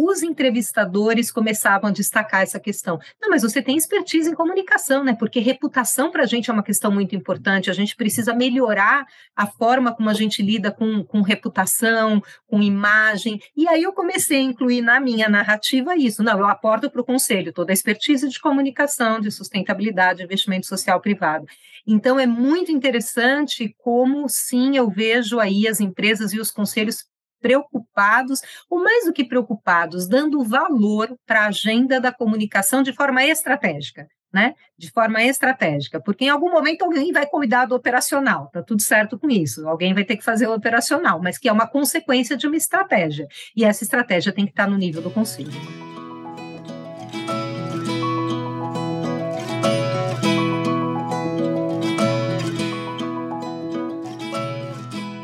os 0.00 0.22
entrevistadores 0.22 1.28
começavam 1.28 1.90
a 1.90 1.92
destacar 1.92 2.42
essa 2.42 2.60
questão. 2.60 3.00
Não, 3.20 3.30
mas 3.30 3.42
você 3.42 3.60
tem 3.60 3.76
expertise 3.76 4.30
em 4.30 4.34
comunicação, 4.34 5.02
né? 5.02 5.12
Porque 5.12 5.40
reputação 5.40 6.12
para 6.12 6.22
a 6.22 6.26
gente 6.26 6.48
é 6.48 6.52
uma 6.52 6.62
questão 6.62 6.92
muito 6.92 7.16
importante. 7.16 7.68
A 7.68 7.72
gente 7.74 7.96
precisa 7.96 8.32
melhorar 8.32 9.04
a 9.34 9.44
forma 9.48 9.92
como 9.92 10.08
a 10.08 10.14
gente 10.14 10.40
lida 10.40 10.70
com, 10.70 11.02
com 11.02 11.20
reputação, 11.20 12.22
com 12.46 12.62
imagem. 12.62 13.40
E 13.56 13.66
aí 13.66 13.82
eu 13.82 13.92
comecei 13.92 14.38
a 14.38 14.42
incluir 14.42 14.82
na 14.82 15.00
minha 15.00 15.28
narrativa 15.28 15.96
isso. 15.96 16.22
Não, 16.22 16.38
eu 16.38 16.46
aporto 16.46 16.88
para 16.88 17.00
o 17.00 17.04
conselho 17.04 17.52
toda 17.52 17.72
a 17.72 17.74
expertise 17.74 18.28
de 18.28 18.38
comunicação, 18.38 19.18
de 19.18 19.32
sustentabilidade, 19.32 20.22
investimento 20.22 20.68
social 20.68 21.00
privado. 21.00 21.44
Então 21.84 22.20
é 22.20 22.26
muito 22.26 22.70
interessante 22.70 23.74
como 23.78 24.28
sim 24.28 24.76
eu 24.76 24.88
vejo 24.88 25.40
aí 25.40 25.66
as 25.66 25.80
empresas 25.80 26.32
e 26.32 26.38
os 26.38 26.52
conselhos 26.52 27.04
preocupados, 27.40 28.40
ou 28.68 28.82
mais 28.82 29.04
do 29.04 29.12
que 29.12 29.24
preocupados, 29.24 30.08
dando 30.08 30.44
valor 30.44 31.16
para 31.26 31.42
a 31.42 31.48
agenda 31.48 32.00
da 32.00 32.12
comunicação 32.12 32.82
de 32.82 32.92
forma 32.92 33.24
estratégica. 33.24 34.06
Né, 34.30 34.54
de 34.76 34.90
forma 34.90 35.22
estratégica, 35.22 35.98
porque 36.02 36.26
em 36.26 36.28
algum 36.28 36.50
momento 36.50 36.82
alguém 36.82 37.10
vai 37.10 37.24
cuidar 37.24 37.64
do 37.64 37.74
operacional, 37.74 38.50
tá 38.52 38.62
tudo 38.62 38.82
certo 38.82 39.18
com 39.18 39.30
isso, 39.30 39.66
alguém 39.66 39.94
vai 39.94 40.04
ter 40.04 40.18
que 40.18 40.22
fazer 40.22 40.46
o 40.46 40.54
operacional, 40.54 41.18
mas 41.18 41.38
que 41.38 41.48
é 41.48 41.52
uma 41.52 41.66
consequência 41.66 42.36
de 42.36 42.46
uma 42.46 42.54
estratégia, 42.54 43.26
e 43.56 43.64
essa 43.64 43.84
estratégia 43.84 44.30
tem 44.30 44.44
que 44.44 44.50
estar 44.50 44.68
no 44.68 44.76
nível 44.76 45.00
do 45.00 45.10
conselho. 45.10 45.87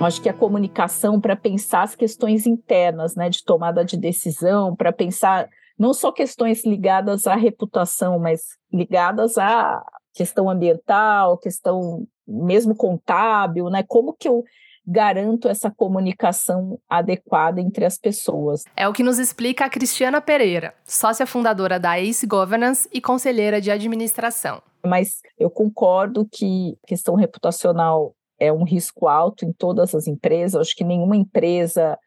Acho 0.05 0.21
que 0.21 0.29
a 0.29 0.35
comunicação 0.35 1.21
para 1.21 1.37
pensar 1.37 1.83
as 1.83 1.95
questões 1.95 2.47
internas, 2.47 3.15
né, 3.15 3.29
de 3.29 3.43
tomada 3.45 3.85
de 3.85 3.97
decisão, 3.97 4.75
para 4.75 4.93
pensar 4.93 5.49
não 5.79 5.93
só 5.93 6.13
questões 6.13 6.65
ligadas 6.65 7.27
à 7.27 7.35
reputação, 7.35 8.19
mas 8.19 8.43
ligadas 8.73 9.39
à 9.39 9.85
questão 10.13 10.49
ambiental, 10.49 11.39
questão 11.39 12.07
mesmo 12.27 12.75
contábil, 12.75 13.69
né? 13.69 13.83
Como 13.87 14.15
que 14.15 14.29
eu 14.29 14.45
garanto 14.87 15.49
essa 15.49 15.71
comunicação 15.71 16.79
adequada 16.89 17.61
entre 17.61 17.85
as 17.85 17.97
pessoas. 17.97 18.65
É 18.77 18.87
o 18.87 18.93
que 18.93 19.03
nos 19.03 19.19
explica 19.19 19.65
a 19.65 19.71
Cristiana 19.71 20.21
Pereira, 20.21 20.75
sócia 20.85 21.27
fundadora 21.27 21.81
da 21.81 21.99
Ace 21.99 22.27
Governance 22.27 22.89
e 22.93 23.01
conselheira 23.01 23.61
de 23.61 23.71
administração. 23.71 24.63
Mas 24.85 25.23
eu 25.39 25.49
concordo 25.49 26.29
que 26.31 26.77
questão 26.87 27.15
reputacional 27.15 28.15
é 28.45 28.53
um 28.53 28.65
risco 28.65 29.09
alto 29.09 29.45
em 29.45 29.53
todas 29.53 29.95
as 29.95 30.07
empresas. 30.07 30.61
Acho 30.61 30.77
que 30.77 30.85
nenhuma 30.85 31.17
empresa 31.17 31.99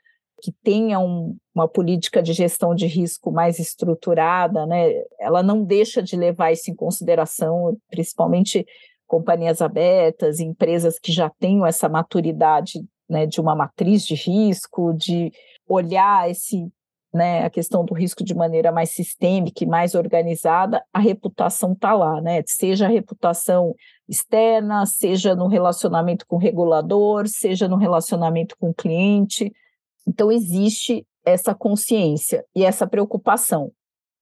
que 0.42 0.52
tenha 0.64 1.00
um, 1.00 1.36
uma 1.54 1.68
política 1.68 2.22
de 2.22 2.32
gestão 2.34 2.76
de 2.76 2.86
risco 2.86 3.32
mais 3.32 3.60
estruturada, 3.60 4.66
né, 4.66 4.92
ela 5.20 5.42
não 5.42 5.64
deixa 5.64 6.02
de 6.02 6.16
levar 6.16 6.52
isso 6.52 6.70
em 6.70 6.76
consideração, 6.76 7.76
principalmente 7.90 8.66
companhias 9.08 9.62
abertas, 9.62 10.40
empresas 10.40 11.00
que 11.00 11.12
já 11.12 11.30
tenham 11.40 11.66
essa 11.66 11.90
maturidade 11.90 12.86
né, 13.10 13.26
de 13.26 13.40
uma 13.42 13.56
matriz 13.56 14.06
de 14.06 14.16
risco, 14.16 14.94
de 14.94 15.32
olhar 15.68 16.30
esse 16.30 16.70
né, 17.18 17.44
a 17.44 17.50
questão 17.50 17.84
do 17.84 17.94
risco 17.94 18.24
de 18.24 18.34
maneira 18.34 18.72
mais 18.72 18.92
sistêmica 18.92 19.64
e 19.64 19.68
mais 19.68 19.96
organizada, 19.96 20.82
a 20.94 21.00
reputação 21.00 21.74
está 21.74 21.94
lá, 21.94 22.22
né? 22.22 22.42
Seja 22.46 22.86
a 22.86 22.90
reputação 22.90 23.76
externa, 24.08 24.86
seja 24.86 25.36
no 25.36 25.48
relacionamento 25.48 26.26
com 26.26 26.38
o 26.38 26.40
regulador, 26.40 27.28
seja 27.28 27.68
no 27.68 27.76
relacionamento 27.76 28.56
com 28.58 28.70
o 28.70 28.74
cliente. 28.74 29.52
Então, 30.08 30.32
existe 30.32 31.06
essa 31.26 31.54
consciência 31.54 32.46
e 32.56 32.64
essa 32.64 32.88
preocupação. 32.88 33.72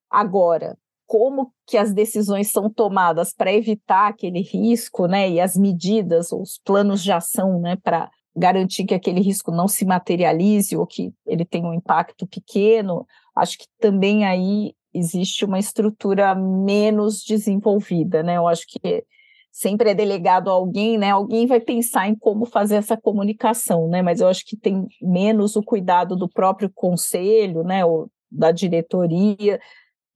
Agora, 0.09 0.75
como 1.05 1.51
que 1.67 1.77
as 1.77 1.93
decisões 1.93 2.51
são 2.51 2.69
tomadas 2.69 3.33
para 3.33 3.53
evitar 3.53 4.07
aquele 4.07 4.41
risco, 4.41 5.05
né, 5.05 5.29
e 5.29 5.39
as 5.39 5.55
medidas, 5.55 6.31
os 6.31 6.59
planos 6.63 7.03
de 7.03 7.11
ação, 7.11 7.59
né, 7.59 7.75
para 7.75 8.09
garantir 8.35 8.85
que 8.85 8.93
aquele 8.93 9.21
risco 9.21 9.51
não 9.51 9.67
se 9.67 9.85
materialize 9.85 10.75
ou 10.75 10.85
que 10.85 11.13
ele 11.25 11.45
tenha 11.45 11.67
um 11.67 11.73
impacto 11.73 12.27
pequeno, 12.27 13.05
acho 13.35 13.57
que 13.57 13.65
também 13.79 14.25
aí 14.25 14.73
existe 14.93 15.45
uma 15.45 15.59
estrutura 15.59 16.33
menos 16.35 17.23
desenvolvida, 17.23 18.23
né? 18.23 18.37
Eu 18.37 18.47
acho 18.47 18.65
que 18.67 19.03
sempre 19.51 19.91
é 19.91 19.95
delegado 19.95 20.49
a 20.49 20.53
alguém, 20.53 20.97
né? 20.97 21.11
Alguém 21.11 21.47
vai 21.47 21.59
pensar 21.59 22.07
em 22.07 22.15
como 22.15 22.45
fazer 22.45 22.75
essa 22.75 22.97
comunicação, 22.97 23.87
né? 23.87 24.01
Mas 24.01 24.19
eu 24.19 24.27
acho 24.27 24.45
que 24.45 24.57
tem 24.57 24.85
menos 25.01 25.55
o 25.55 25.63
cuidado 25.63 26.15
do 26.15 26.27
próprio 26.27 26.69
conselho, 26.73 27.63
né? 27.63 27.85
Ou 27.85 28.09
da 28.29 28.51
diretoria 28.51 29.59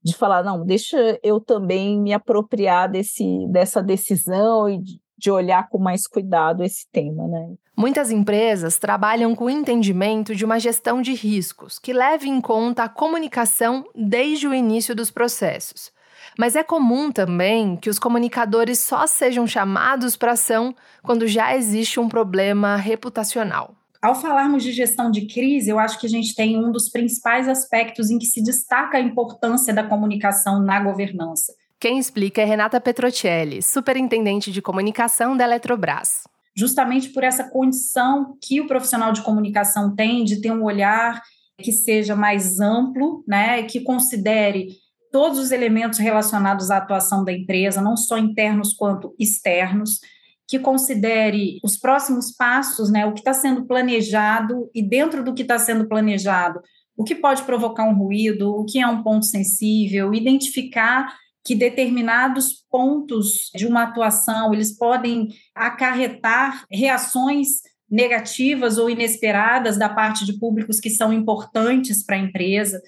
de 0.02 0.14
falar, 0.14 0.42
não, 0.42 0.64
deixa 0.64 1.18
eu 1.22 1.40
também 1.40 1.98
me 2.00 2.12
apropriar 2.12 2.90
desse, 2.90 3.46
dessa 3.48 3.82
decisão 3.82 4.68
e 4.68 4.80
de 5.20 5.30
olhar 5.30 5.68
com 5.68 5.78
mais 5.78 6.06
cuidado 6.06 6.64
esse 6.64 6.88
tema, 6.90 7.28
né? 7.28 7.54
Muitas 7.76 8.10
empresas 8.10 8.76
trabalham 8.76 9.34
com 9.34 9.44
o 9.44 9.50
entendimento 9.50 10.34
de 10.34 10.44
uma 10.44 10.58
gestão 10.58 11.00
de 11.00 11.12
riscos 11.12 11.78
que 11.78 11.92
leve 11.92 12.28
em 12.28 12.40
conta 12.40 12.84
a 12.84 12.88
comunicação 12.88 13.84
desde 13.94 14.48
o 14.48 14.54
início 14.54 14.94
dos 14.94 15.10
processos. 15.10 15.92
Mas 16.38 16.56
é 16.56 16.62
comum 16.62 17.12
também 17.12 17.76
que 17.76 17.90
os 17.90 17.98
comunicadores 17.98 18.78
só 18.78 19.06
sejam 19.06 19.46
chamados 19.46 20.16
para 20.16 20.32
ação 20.32 20.74
quando 21.02 21.26
já 21.26 21.54
existe 21.54 22.00
um 22.00 22.08
problema 22.08 22.76
reputacional. 22.76 23.74
Ao 24.02 24.14
falarmos 24.14 24.62
de 24.62 24.72
gestão 24.72 25.10
de 25.10 25.26
crise, 25.26 25.68
eu 25.68 25.78
acho 25.78 26.00
que 26.00 26.06
a 26.06 26.10
gente 26.10 26.34
tem 26.34 26.56
um 26.56 26.72
dos 26.72 26.88
principais 26.88 27.46
aspectos 27.46 28.10
em 28.10 28.18
que 28.18 28.24
se 28.24 28.42
destaca 28.42 28.96
a 28.96 29.00
importância 29.00 29.74
da 29.74 29.86
comunicação 29.86 30.62
na 30.62 30.80
governança, 30.80 31.52
quem 31.80 31.98
explica 31.98 32.42
é 32.42 32.44
Renata 32.44 32.78
Petrocelli, 32.78 33.62
superintendente 33.62 34.52
de 34.52 34.60
comunicação 34.60 35.34
da 35.34 35.44
Eletrobras. 35.44 36.24
Justamente 36.54 37.08
por 37.08 37.24
essa 37.24 37.48
condição 37.48 38.36
que 38.42 38.60
o 38.60 38.66
profissional 38.66 39.12
de 39.12 39.22
comunicação 39.22 39.94
tem 39.94 40.22
de 40.22 40.42
ter 40.42 40.52
um 40.52 40.62
olhar 40.62 41.22
que 41.58 41.72
seja 41.72 42.14
mais 42.14 42.60
amplo, 42.60 43.24
né, 43.26 43.62
que 43.62 43.80
considere 43.80 44.68
todos 45.10 45.38
os 45.38 45.50
elementos 45.50 45.98
relacionados 45.98 46.70
à 46.70 46.76
atuação 46.76 47.24
da 47.24 47.32
empresa, 47.32 47.80
não 47.80 47.96
só 47.96 48.18
internos 48.18 48.74
quanto 48.74 49.14
externos, 49.18 50.00
que 50.46 50.58
considere 50.58 51.60
os 51.64 51.78
próximos 51.78 52.30
passos, 52.30 52.90
né, 52.90 53.06
o 53.06 53.14
que 53.14 53.20
está 53.20 53.32
sendo 53.32 53.64
planejado 53.66 54.68
e 54.74 54.82
dentro 54.82 55.24
do 55.24 55.32
que 55.32 55.42
está 55.42 55.58
sendo 55.58 55.88
planejado, 55.88 56.60
o 56.94 57.04
que 57.04 57.14
pode 57.14 57.42
provocar 57.44 57.84
um 57.84 57.96
ruído, 57.96 58.50
o 58.54 58.66
que 58.66 58.80
é 58.80 58.86
um 58.86 59.02
ponto 59.02 59.24
sensível, 59.24 60.12
identificar 60.12 61.08
que 61.44 61.54
determinados 61.54 62.64
pontos 62.70 63.50
de 63.54 63.66
uma 63.66 63.84
atuação 63.84 64.52
eles 64.52 64.76
podem 64.76 65.28
acarretar 65.54 66.64
reações 66.70 67.48
negativas 67.90 68.78
ou 68.78 68.88
inesperadas 68.88 69.76
da 69.76 69.88
parte 69.88 70.24
de 70.24 70.38
públicos 70.38 70.78
que 70.78 70.90
são 70.90 71.12
importantes 71.12 72.04
para 72.04 72.16
a 72.16 72.20
empresa. 72.20 72.80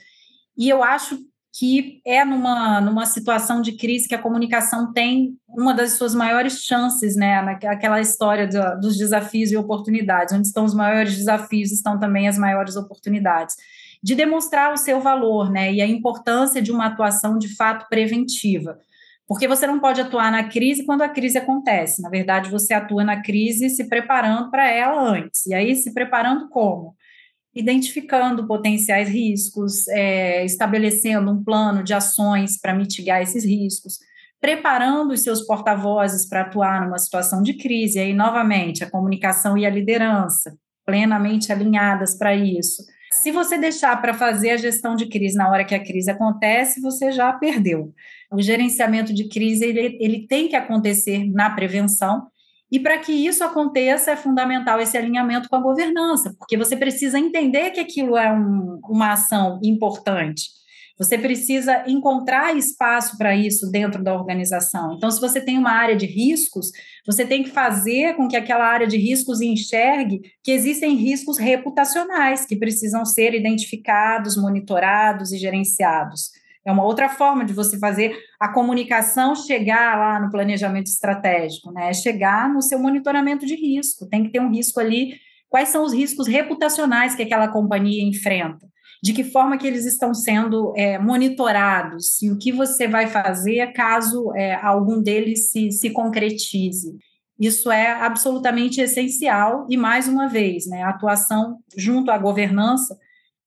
E 0.56 0.68
eu 0.68 0.85
acho 0.85 1.18
que 1.54 2.00
é 2.06 2.25
numa, 2.25 2.80
numa 2.80 3.04
situação 3.04 3.61
de 3.61 3.73
crise 3.73 4.09
que 4.09 4.14
a 4.14 4.23
comunicação 4.23 4.90
tem 4.92 5.37
uma 5.47 5.75
das 5.75 5.92
suas 5.92 6.14
maiores 6.14 6.62
chances, 6.62 7.14
né? 7.14 7.42
Naquela 7.42 8.00
história 8.00 8.49
do, 8.49 8.80
dos 8.80 8.97
desafios 8.97 9.52
e 9.52 9.56
oportunidades, 9.56 10.32
onde 10.32 10.47
estão 10.47 10.64
os 10.64 10.73
maiores 10.73 11.14
desafios, 11.14 11.71
estão 11.71 11.99
também 11.99 12.26
as 12.26 12.38
maiores 12.38 12.75
oportunidades, 12.75 13.54
de 14.02 14.14
demonstrar 14.14 14.73
o 14.73 14.76
seu 14.76 15.00
valor, 15.00 15.50
né? 15.50 15.73
E 15.73 15.80
a 15.80 15.87
importância 15.87 16.61
de 16.61 16.73
uma 16.73 16.87
atuação 16.87 17.38
de 17.38 17.54
fato 17.54 17.88
preventiva. 17.88 18.78
Porque 19.26 19.47
você 19.47 19.66
não 19.66 19.78
pode 19.78 20.00
atuar 20.00 20.32
na 20.32 20.44
crise 20.44 20.85
quando 20.85 21.02
a 21.02 21.09
crise 21.09 21.38
acontece. 21.38 22.02
Na 22.02 22.11
verdade, 22.11 22.50
você 22.50 22.75
atua 22.75 23.04
na 23.04 23.23
crise 23.23 23.71
se 23.71 23.88
preparando 23.88 24.50
para 24.50 24.68
ela 24.71 25.00
antes. 25.00 25.47
E 25.47 25.54
aí, 25.54 25.76
se 25.76 25.94
preparando 25.94 26.49
como? 26.49 26.97
identificando 27.54 28.47
potenciais 28.47 29.09
riscos, 29.09 29.87
é, 29.88 30.44
estabelecendo 30.44 31.30
um 31.30 31.44
plano 31.44 31.82
de 31.82 31.92
ações 31.92 32.59
para 32.59 32.75
mitigar 32.75 33.21
esses 33.21 33.44
riscos, 33.44 33.99
preparando 34.40 35.12
os 35.12 35.23
seus 35.23 35.47
porta-vozes 35.47 36.26
para 36.28 36.42
atuar 36.42 36.85
numa 36.85 36.99
situação 36.99 37.42
de 37.42 37.54
crise. 37.54 37.99
E 37.99 38.02
aí, 38.02 38.14
novamente, 38.14 38.82
a 38.82 38.90
comunicação 38.90 39.56
e 39.56 39.66
a 39.66 39.71
liderança 39.71 40.56
plenamente 40.85 41.52
alinhadas 41.52 42.16
para 42.16 42.35
isso. 42.35 42.82
Se 43.12 43.31
você 43.31 43.59
deixar 43.59 44.00
para 44.00 44.14
fazer 44.14 44.50
a 44.50 44.57
gestão 44.57 44.97
de 44.97 45.07
crise 45.07 45.37
na 45.37 45.50
hora 45.50 45.64
que 45.64 45.75
a 45.75 45.85
crise 45.85 46.11
acontece, 46.11 46.81
você 46.81 47.12
já 47.12 47.31
perdeu. 47.35 47.92
O 48.33 48.40
gerenciamento 48.40 49.12
de 49.12 49.28
crise 49.28 49.66
ele, 49.66 49.99
ele 50.00 50.26
tem 50.26 50.49
que 50.49 50.57
acontecer 50.57 51.31
na 51.31 51.50
prevenção 51.50 52.26
e 52.71 52.81
para 52.81 52.97
que 52.97 53.12
isso 53.12 53.45
aconteça, 53.45 54.12
é 54.12 54.16
fundamental 54.16 54.81
esse 54.81 54.97
alinhamento 54.97 55.47
com 55.50 55.57
a 55.57 55.61
governança, 55.61 56.35
porque 56.38 56.57
você 56.57 56.75
precisa 56.75 57.19
entender 57.19 57.71
que 57.71 57.81
aquilo 57.81 58.16
é 58.16 58.33
um, 58.33 58.81
uma 58.88 59.12
ação 59.12 59.61
importante. 59.62 60.45
Você 60.99 61.19
precisa 61.19 61.85
encontrar 61.87 62.57
espaço 62.57 63.19
para 63.19 63.37
isso 63.37 63.71
dentro 63.71 64.02
da 64.02 64.14
organização. 64.14 64.95
Então, 64.95 65.11
se 65.11 65.21
você 65.21 65.38
tem 65.38 65.59
uma 65.59 65.73
área 65.73 65.97
de 65.97 66.07
riscos, 66.07 66.71
você 67.06 67.25
tem 67.25 67.42
que 67.42 67.50
fazer 67.50 68.14
com 68.14 68.28
que 68.28 68.37
aquela 68.37 68.64
área 68.64 68.87
de 68.87 68.97
riscos 68.97 69.40
enxergue 69.40 70.21
que 70.42 70.52
existem 70.52 70.94
riscos 70.94 71.38
reputacionais 71.38 72.47
que 72.47 72.56
precisam 72.56 73.04
ser 73.04 73.35
identificados, 73.35 74.37
monitorados 74.37 75.32
e 75.32 75.38
gerenciados. 75.38 76.30
É 76.64 76.71
uma 76.71 76.85
outra 76.85 77.09
forma 77.09 77.44
de 77.44 77.52
você 77.52 77.76
fazer 77.78 78.16
a 78.38 78.49
comunicação 78.49 79.35
chegar 79.35 79.99
lá 79.99 80.21
no 80.21 80.30
planejamento 80.30 80.87
estratégico, 80.87 81.73
né? 81.73 81.90
É 81.90 81.92
chegar 81.92 82.49
no 82.49 82.62
seu 82.62 82.78
monitoramento 82.78 83.44
de 83.44 83.56
risco. 83.56 84.09
Tem 84.09 84.23
que 84.23 84.30
ter 84.30 84.40
um 84.40 84.50
risco 84.50 84.78
ali. 84.78 85.14
Quais 85.49 85.71
são 85.71 85.85
os 85.85 85.92
riscos 85.92 86.28
reputacionais 86.28 87.16
que 87.16 87.23
aquela 87.23 87.49
companhia 87.49 88.04
enfrenta? 88.04 88.72
De 89.02 89.12
que 89.12 89.25
forma 89.25 89.59
que 89.59 89.66
eles 89.66 89.85
estão 89.85 90.14
sendo 90.14 90.73
é, 90.76 90.99
monitorados? 90.99 92.23
E 92.23 92.30
o 92.30 92.38
que 92.38 92.52
você 92.52 92.87
vai 92.87 93.09
fazer 93.09 93.73
caso 93.73 94.32
é, 94.35 94.54
algum 94.54 95.02
deles 95.02 95.50
se, 95.50 95.73
se 95.73 95.90
concretize? 95.90 96.97
Isso 97.40 97.71
é 97.73 97.90
absolutamente 97.90 98.80
essencial 98.80 99.67
e, 99.69 99.76
mais 99.76 100.06
uma 100.06 100.28
vez, 100.28 100.67
né, 100.67 100.82
a 100.82 100.91
atuação 100.91 101.58
junto 101.76 102.10
à 102.10 102.19
governança 102.19 102.97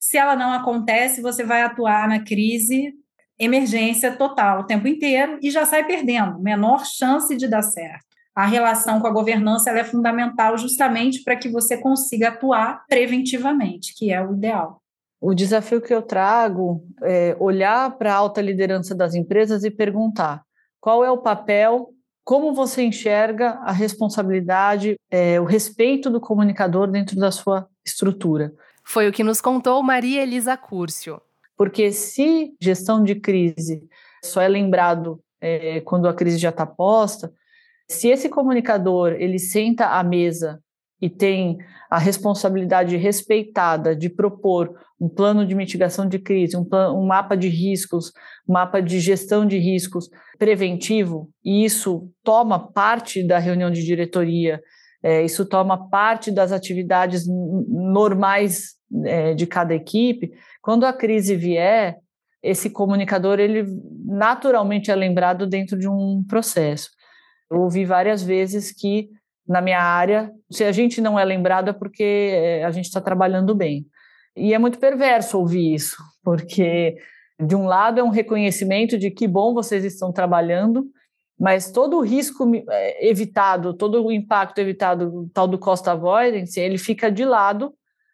se 0.05 0.17
ela 0.17 0.35
não 0.35 0.53
acontece, 0.53 1.19
você 1.19 1.43
vai 1.43 1.63
atuar 1.63 2.07
na 2.07 2.23
crise 2.23 2.93
emergência 3.39 4.15
total 4.15 4.61
o 4.61 4.63
tempo 4.63 4.87
inteiro 4.87 5.39
e 5.41 5.49
já 5.49 5.65
sai 5.65 5.83
perdendo, 5.83 6.39
menor 6.39 6.85
chance 6.85 7.35
de 7.35 7.47
dar 7.47 7.63
certo. 7.63 8.05
A 8.35 8.45
relação 8.45 8.99
com 8.99 9.07
a 9.07 9.11
governança 9.11 9.71
é 9.71 9.83
fundamental 9.83 10.59
justamente 10.59 11.23
para 11.23 11.35
que 11.35 11.49
você 11.49 11.77
consiga 11.77 12.29
atuar 12.29 12.85
preventivamente, 12.87 13.95
que 13.97 14.11
é 14.11 14.23
o 14.23 14.33
ideal. 14.33 14.79
O 15.19 15.33
desafio 15.33 15.81
que 15.81 15.93
eu 15.93 16.01
trago 16.01 16.83
é 17.01 17.35
olhar 17.39 17.97
para 17.97 18.13
a 18.13 18.17
alta 18.17 18.41
liderança 18.41 18.93
das 18.93 19.15
empresas 19.15 19.63
e 19.63 19.71
perguntar 19.71 20.43
qual 20.79 21.03
é 21.03 21.09
o 21.09 21.17
papel, 21.17 21.89
como 22.23 22.53
você 22.53 22.83
enxerga 22.83 23.51
a 23.63 23.71
responsabilidade, 23.71 24.95
é, 25.09 25.39
o 25.39 25.45
respeito 25.45 26.09
do 26.09 26.19
comunicador 26.19 26.87
dentro 26.87 27.15
da 27.15 27.31
sua 27.31 27.67
estrutura. 27.83 28.53
Foi 28.83 29.07
o 29.07 29.11
que 29.11 29.23
nos 29.23 29.41
contou 29.41 29.81
Maria 29.81 30.21
Elisa 30.21 30.55
Curcio. 30.55 31.19
Porque 31.57 31.91
se 31.91 32.53
gestão 32.61 33.03
de 33.03 33.15
crise 33.15 33.87
só 34.23 34.41
é 34.41 34.47
lembrado 34.47 35.19
é, 35.39 35.81
quando 35.81 36.07
a 36.07 36.13
crise 36.13 36.37
já 36.37 36.49
está 36.49 36.65
posta, 36.65 37.31
se 37.87 38.09
esse 38.09 38.29
comunicador 38.29 39.13
ele 39.13 39.39
senta 39.39 39.87
à 39.87 40.03
mesa 40.03 40.61
e 41.01 41.09
tem 41.09 41.57
a 41.89 41.97
responsabilidade 41.97 42.95
respeitada 42.95 43.95
de 43.95 44.09
propor 44.09 44.73
um 44.99 45.09
plano 45.09 45.45
de 45.45 45.53
mitigação 45.53 46.07
de 46.07 46.17
crise, 46.17 46.55
um, 46.55 46.65
um 46.93 47.05
mapa 47.05 47.35
de 47.35 47.49
riscos, 47.49 48.11
um 48.47 48.53
mapa 48.53 48.81
de 48.81 48.99
gestão 48.99 49.45
de 49.45 49.57
riscos 49.57 50.09
preventivo, 50.37 51.29
e 51.43 51.65
isso 51.65 52.09
toma 52.23 52.71
parte 52.71 53.25
da 53.25 53.37
reunião 53.37 53.69
de 53.69 53.83
diretoria, 53.83 54.61
é, 55.03 55.23
isso 55.23 55.45
toma 55.45 55.89
parte 55.89 56.31
das 56.31 56.51
atividades 56.51 57.25
normais 57.27 58.75
é, 59.03 59.33
de 59.33 59.45
cada 59.45 59.75
equipe, 59.75 60.31
quando 60.61 60.85
a 60.85 60.93
crise 60.93 61.35
vier, 61.35 61.97
esse 62.41 62.69
comunicador 62.69 63.39
ele 63.39 63.65
naturalmente 64.05 64.91
é 64.91 64.95
lembrado 64.95 65.47
dentro 65.47 65.77
de 65.77 65.87
um 65.87 66.23
processo. 66.27 66.89
Eu 67.51 67.61
ouvi 67.61 67.85
várias 67.85 68.23
vezes 68.23 68.71
que 68.71 69.09
na 69.47 69.61
minha 69.61 69.81
área, 69.81 70.31
se 70.51 70.63
a 70.63 70.71
gente 70.71 70.99
não 71.01 71.19
é 71.19 71.23
lembrado 71.23 71.69
é 71.69 71.73
porque 71.73 72.31
é, 72.33 72.63
a 72.63 72.71
gente 72.71 72.85
está 72.85 72.99
trabalhando 72.99 73.53
bem. 73.53 73.85
E 74.35 74.53
é 74.53 74.59
muito 74.59 74.79
perverso 74.79 75.37
ouvir 75.37 75.73
isso, 75.73 75.97
porque 76.23 76.95
de 77.39 77.55
um 77.55 77.65
lado 77.65 77.99
é 77.99 78.03
um 78.03 78.09
reconhecimento 78.09 78.97
de 78.97 79.11
que 79.11 79.27
bom 79.27 79.53
vocês 79.53 79.83
estão 79.85 80.11
trabalhando, 80.11 80.85
mas 81.39 81.71
todo 81.71 81.97
o 81.97 82.01
risco 82.01 82.49
é, 82.69 83.07
evitado, 83.07 83.73
todo 83.73 84.03
o 84.03 84.11
impacto 84.11 84.59
evitado, 84.59 85.29
tal 85.33 85.47
do 85.47 85.59
cost 85.59 85.87
avoidance, 85.89 86.59
ele 86.59 86.77
fica 86.77 87.11
de 87.11 87.25
lado 87.25 87.73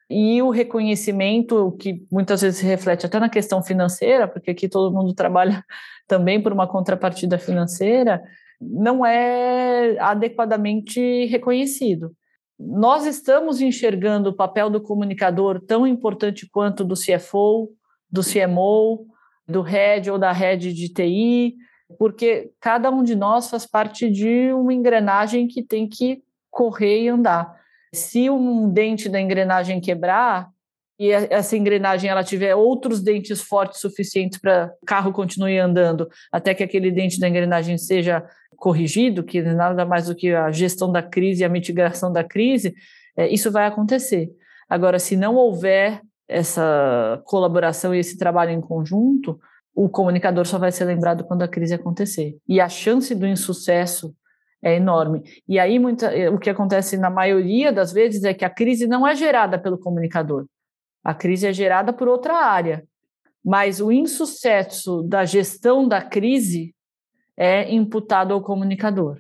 e 0.10 0.42
o 0.42 0.50
reconhecimento, 0.50 1.72
que 1.80 2.06
muitas 2.12 2.42
vezes 2.42 2.60
se 2.60 2.66
reflete 2.66 3.06
até 3.06 3.18
na 3.18 3.30
questão 3.30 3.64
financeira, 3.64 4.28
porque 4.28 4.52
aqui 4.52 4.68
todo 4.68 4.94
mundo 4.94 5.14
trabalha 5.16 5.64
também 6.08 6.42
por 6.42 6.52
uma 6.52 6.68
contrapartida 6.68 7.38
financeira, 7.38 8.22
não 8.62 9.06
é 9.06 9.98
adequadamente 10.00 11.26
reconhecido. 11.26 12.16
Nós 12.60 13.06
estamos 13.08 13.60
enxergando 13.60 14.30
o 14.30 14.36
papel 14.36 14.70
do 14.70 14.80
comunicador 14.80 15.60
tão 15.60 15.88
importante 15.88 16.48
quanto 16.48 16.86
do 16.86 16.94
CFO, 16.94 17.70
do 18.10 18.22
CMO, 18.22 19.08
do 19.48 19.62
head 19.62 20.12
ou 20.12 20.20
da 20.20 20.32
head 20.32 20.72
de 20.72 20.90
TI, 20.90 21.56
porque 21.98 22.52
cada 22.60 22.92
um 22.92 23.02
de 23.02 23.16
nós 23.16 23.50
faz 23.50 23.66
parte 23.66 24.10
de 24.10 24.54
uma 24.54 24.74
engrenagem 24.74 25.48
que 25.48 25.64
tem 25.64 25.90
que 25.90 26.22
correr 26.50 27.04
e 27.04 27.10
andar. 27.10 27.60
Se 27.94 28.30
um 28.30 28.70
dente 28.70 29.10
da 29.10 29.20
engrenagem 29.20 29.82
quebrar 29.82 30.50
e 31.02 31.10
essa 31.10 31.58
engrenagem 31.58 32.12
ela 32.12 32.24
tiver 32.24 32.54
outros 32.54 33.02
dentes 33.02 33.42
fortes 33.42 33.80
suficientes 33.80 34.40
para 34.40 34.72
o 34.80 34.86
carro 34.86 35.12
continue 35.12 35.58
andando 35.58 36.08
até 36.32 36.54
que 36.54 36.62
aquele 36.62 36.92
dente 36.92 37.20
da 37.20 37.28
engrenagem 37.28 37.76
seja 37.76 38.24
corrigido, 38.56 39.24
que 39.24 39.42
nada 39.42 39.84
mais 39.84 40.06
do 40.06 40.16
que 40.16 40.32
a 40.32 40.52
gestão 40.52 40.92
da 40.92 41.02
crise 41.02 41.44
a 41.44 41.50
mitigação 41.50 42.14
da 42.14 42.24
crise, 42.24 42.76
é, 43.18 43.28
isso 43.28 43.52
vai 43.52 43.66
acontecer. 43.66 44.30
Agora, 44.70 45.00
se 45.00 45.18
não 45.18 45.34
houver 45.34 46.02
essa 46.30 47.20
colaboração 47.26 47.96
e 47.96 47.98
esse 47.98 48.16
trabalho 48.16 48.52
em 48.52 48.62
conjunto, 48.62 49.40
o 49.74 49.90
comunicador 49.90 50.46
só 50.46 50.60
vai 50.60 50.72
ser 50.72 50.86
lembrado 50.86 51.24
quando 51.24 51.42
a 51.42 51.48
crise 51.48 51.74
acontecer. 51.74 52.38
E 52.48 52.62
a 52.62 52.70
chance 52.70 53.16
do 53.16 53.26
insucesso 53.26 54.14
é 54.64 54.76
enorme. 54.76 55.24
E 55.48 55.58
aí 55.58 55.80
muita, 55.80 56.12
o 56.30 56.38
que 56.38 56.52
acontece 56.52 56.96
na 56.96 57.10
maioria 57.10 57.74
das 57.74 57.92
vezes 57.92 58.24
é 58.24 58.36
que 58.36 58.46
a 58.46 58.50
crise 58.52 58.86
não 58.86 59.08
é 59.08 59.16
gerada 59.16 59.58
pelo 59.58 59.80
comunicador. 59.80 60.46
A 61.04 61.14
crise 61.14 61.48
é 61.48 61.54
gerada 61.54 61.92
por 61.92 62.08
outra 62.08 62.36
área. 62.36 62.84
Mas 63.44 63.82
o 63.82 63.92
insucesso 63.92 65.02
da 65.04 65.26
gestão 65.26 65.88
da 65.88 66.02
crise 66.02 66.76
é 67.36 67.74
imputado 67.74 68.34
ao 68.34 68.42
comunicador. 68.42 69.20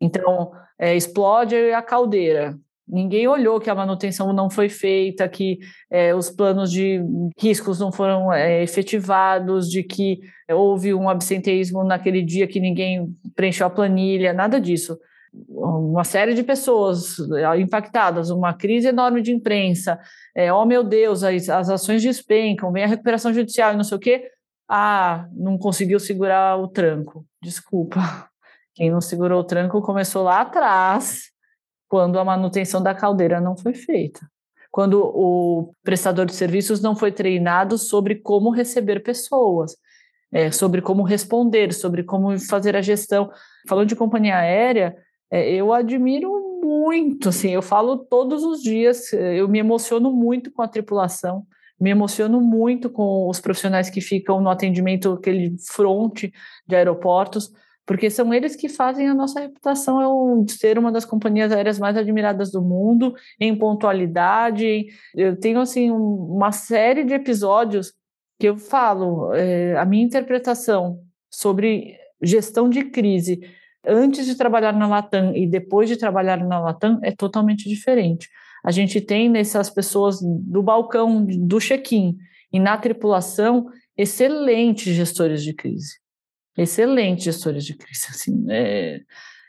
Então, 0.00 0.52
é, 0.78 0.94
explode 0.94 1.56
a 1.72 1.82
caldeira. 1.82 2.58
Ninguém 2.86 3.28
olhou 3.28 3.60
que 3.60 3.70
a 3.70 3.74
manutenção 3.74 4.32
não 4.32 4.50
foi 4.50 4.68
feita, 4.68 5.28
que 5.28 5.60
é, 5.88 6.14
os 6.14 6.28
planos 6.28 6.72
de 6.72 7.00
riscos 7.38 7.78
não 7.78 7.92
foram 7.92 8.32
é, 8.32 8.62
efetivados, 8.62 9.70
de 9.70 9.84
que 9.84 10.20
houve 10.50 10.92
um 10.92 11.08
absenteísmo 11.08 11.84
naquele 11.84 12.20
dia 12.20 12.48
que 12.48 12.58
ninguém 12.58 13.14
preencheu 13.36 13.66
a 13.66 13.70
planilha, 13.70 14.32
nada 14.32 14.60
disso. 14.60 14.98
Uma 15.32 16.02
série 16.02 16.34
de 16.34 16.42
pessoas 16.42 17.16
é, 17.18 17.60
impactadas, 17.60 18.30
uma 18.30 18.52
crise 18.52 18.88
enorme 18.88 19.22
de 19.22 19.32
imprensa, 19.32 19.98
é, 20.34 20.52
oh 20.52 20.64
meu 20.64 20.82
Deus, 20.82 21.22
as, 21.22 21.48
as 21.48 21.70
ações 21.70 22.02
despencam, 22.02 22.72
vem 22.72 22.82
a 22.82 22.88
recuperação 22.88 23.32
judicial 23.32 23.72
e 23.72 23.76
não 23.76 23.84
sei 23.84 23.96
o 23.96 24.00
quê. 24.00 24.28
Ah, 24.68 25.26
não 25.32 25.58
conseguiu 25.58 25.98
segurar 25.98 26.56
o 26.56 26.68
tranco. 26.68 27.24
Desculpa. 27.42 28.00
Quem 28.74 28.90
não 28.90 29.00
segurou 29.00 29.40
o 29.40 29.44
tranco 29.44 29.82
começou 29.82 30.22
lá 30.22 30.40
atrás, 30.42 31.24
quando 31.88 32.18
a 32.18 32.24
manutenção 32.24 32.82
da 32.82 32.94
caldeira 32.94 33.40
não 33.40 33.56
foi 33.56 33.74
feita. 33.74 34.20
Quando 34.70 35.02
o 35.02 35.74
prestador 35.82 36.26
de 36.26 36.32
serviços 36.32 36.80
não 36.80 36.94
foi 36.94 37.10
treinado 37.10 37.76
sobre 37.76 38.16
como 38.16 38.50
receber 38.50 39.00
pessoas, 39.00 39.76
é, 40.32 40.50
sobre 40.52 40.80
como 40.80 41.02
responder, 41.02 41.72
sobre 41.72 42.04
como 42.04 42.38
fazer 42.38 42.76
a 42.76 42.82
gestão. 42.82 43.30
Falando 43.68 43.88
de 43.88 43.96
companhia 43.96 44.36
aérea, 44.36 44.96
é, 45.30 45.52
eu 45.54 45.72
admiro 45.72 46.60
muito, 46.62 47.28
assim, 47.28 47.50
eu 47.50 47.62
falo 47.62 47.96
todos 47.96 48.44
os 48.44 48.62
dias, 48.62 49.12
eu 49.12 49.48
me 49.48 49.58
emociono 49.58 50.12
muito 50.12 50.52
com 50.52 50.62
a 50.62 50.68
tripulação, 50.68 51.46
me 51.80 51.90
emociono 51.90 52.40
muito 52.40 52.90
com 52.90 53.28
os 53.28 53.40
profissionais 53.40 53.88
que 53.88 54.00
ficam 54.00 54.40
no 54.40 54.50
atendimento, 54.50 55.12
aquele 55.12 55.56
fronte 55.66 56.32
de 56.66 56.76
aeroportos, 56.76 57.50
porque 57.86 58.10
são 58.10 58.32
eles 58.32 58.54
que 58.54 58.68
fazem 58.68 59.08
a 59.08 59.14
nossa 59.14 59.40
reputação 59.40 60.44
de 60.44 60.52
ser 60.52 60.78
uma 60.78 60.92
das 60.92 61.04
companhias 61.04 61.50
aéreas 61.50 61.78
mais 61.78 61.96
admiradas 61.96 62.52
do 62.52 62.62
mundo, 62.62 63.14
em 63.40 63.56
pontualidade. 63.56 64.86
Eu 65.14 65.36
tenho, 65.36 65.60
assim, 65.60 65.90
uma 65.90 66.52
série 66.52 67.02
de 67.02 67.14
episódios 67.14 67.92
que 68.38 68.48
eu 68.48 68.56
falo, 68.56 69.32
é, 69.34 69.76
a 69.76 69.84
minha 69.84 70.04
interpretação 70.04 71.00
sobre 71.30 71.96
gestão 72.22 72.68
de 72.68 72.84
crise 72.84 73.40
antes 73.86 74.26
de 74.26 74.34
trabalhar 74.34 74.72
na 74.72 74.86
Latam 74.86 75.34
e 75.34 75.46
depois 75.46 75.88
de 75.88 75.96
trabalhar 75.96 76.44
na 76.44 76.60
Latam 76.60 76.98
é 77.02 77.12
totalmente 77.12 77.68
diferente. 77.68 78.28
A 78.64 78.70
gente 78.70 79.00
tem 79.00 79.28
nessas 79.28 79.70
pessoas 79.70 80.18
do 80.20 80.62
balcão, 80.62 81.24
do 81.24 81.58
check-in 81.58 82.16
e 82.52 82.60
na 82.60 82.76
tripulação 82.76 83.66
excelentes 83.96 84.94
gestores 84.94 85.42
de 85.42 85.54
crise 85.54 86.00
excelentes 86.56 87.24
gestores 87.24 87.64
de 87.64 87.76
crise, 87.76 88.06
assim, 88.10 88.44
é, 88.48 89.00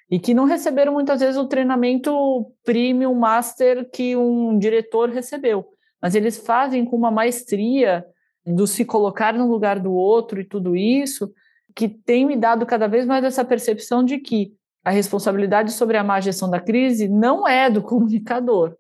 e 0.10 0.20
que 0.20 0.34
não 0.34 0.46
receberam 0.46 0.94
muitas 0.94 1.20
vezes 1.20 1.38
o 1.38 1.48
treinamento 1.48 2.52
premium 2.64 3.14
master 3.14 3.90
que 3.90 4.16
um 4.16 4.58
diretor 4.58 5.10
recebeu, 5.10 5.66
mas 6.02 6.16
eles 6.16 6.38
fazem 6.38 6.86
com 6.86 6.96
uma 6.96 7.12
maestria 7.12 8.06
do 8.46 8.66
se 8.66 8.84
colocar 8.84 9.34
no 9.34 9.48
lugar 9.48 9.80
do 9.80 9.94
outro 9.94 10.42
e 10.42 10.46
tudo 10.46 10.76
isso, 10.76 11.32
que 11.76 11.88
tem 11.88 12.26
me 12.26 12.36
dado 12.36 12.66
cada 12.66 12.88
vez 12.88 13.06
mais 13.06 13.24
essa 13.24 13.44
percepção 13.46 14.04
de 14.04 14.18
que 14.18 14.54
a 14.84 14.92
responsabilidade 14.92 15.72
sobre 15.72 15.98
a 15.98 16.04
má 16.04 16.20
gestão 16.20 16.50
da 16.50 16.60
crise 16.60 17.08
não 17.08 17.48
é 17.48 17.70
do 17.70 17.82
comunicador, 17.84 18.76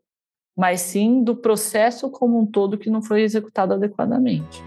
mas 0.57 0.81
sim 0.81 1.23
do 1.23 1.35
processo 1.35 2.09
como 2.09 2.39
um 2.39 2.45
todo 2.45 2.77
que 2.77 2.89
não 2.89 3.01
foi 3.01 3.21
executado 3.21 3.73
adequadamente. 3.73 4.63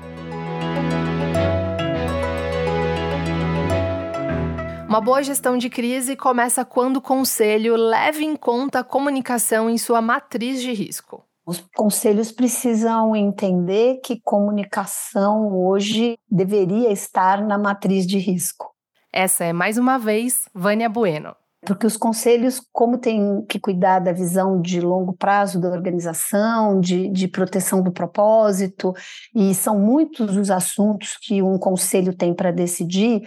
Uma 4.88 5.00
boa 5.00 5.24
gestão 5.24 5.58
de 5.58 5.68
crise 5.68 6.14
começa 6.14 6.64
quando 6.64 6.98
o 6.98 7.02
conselho 7.02 7.74
leva 7.74 8.22
em 8.22 8.37
conta 8.37 8.78
a 8.78 8.84
comunicação 8.84 9.68
em 9.68 9.76
sua 9.76 10.00
matriz 10.00 10.62
de 10.62 10.72
risco. 10.72 11.24
Os 11.46 11.61
conselhos 11.74 12.33
precisam 12.33 13.14
entender 13.14 14.00
que 14.02 14.18
comunicação 14.20 15.54
hoje 15.54 16.16
deveria 16.30 16.90
estar 16.90 17.44
na 17.46 17.59
matriz 17.59 18.07
de 18.07 18.18
risco. 18.18 18.72
Essa 19.12 19.44
é 19.44 19.52
mais 19.52 19.76
uma 19.76 19.98
vez 19.98 20.48
Vânia 20.54 20.88
Bueno. 20.88 21.37
Porque 21.66 21.87
os 21.87 21.96
conselhos, 21.96 22.61
como 22.72 22.98
têm 22.98 23.44
que 23.46 23.59
cuidar 23.59 23.98
da 23.98 24.12
visão 24.12 24.61
de 24.61 24.80
longo 24.80 25.14
prazo 25.14 25.61
da 25.61 25.68
organização, 25.68 26.80
de, 26.80 27.09
de 27.11 27.28
proteção 27.28 27.83
do 27.83 27.92
propósito, 27.92 28.92
e 29.35 29.54
são 29.54 29.78
muitos 29.78 30.37
os 30.37 30.50
assuntos 30.50 31.16
que 31.20 31.42
um 31.42 31.59
conselho 31.59 32.14
tem 32.14 32.35
para 32.35 32.50
decidir, 32.50 33.22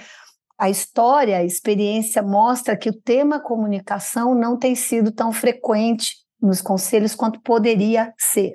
a 0.59 0.69
história, 0.69 1.37
a 1.37 1.43
experiência 1.43 2.21
mostra 2.23 2.75
que 2.75 2.89
o 2.89 3.01
tema 3.01 3.39
comunicação 3.39 4.33
não 4.33 4.57
tem 4.57 4.73
sido 4.75 5.11
tão 5.11 5.31
frequente 5.31 6.26
nos 6.41 6.61
conselhos 6.61 7.15
quanto 7.15 7.41
poderia 7.41 8.13
ser. 8.17 8.53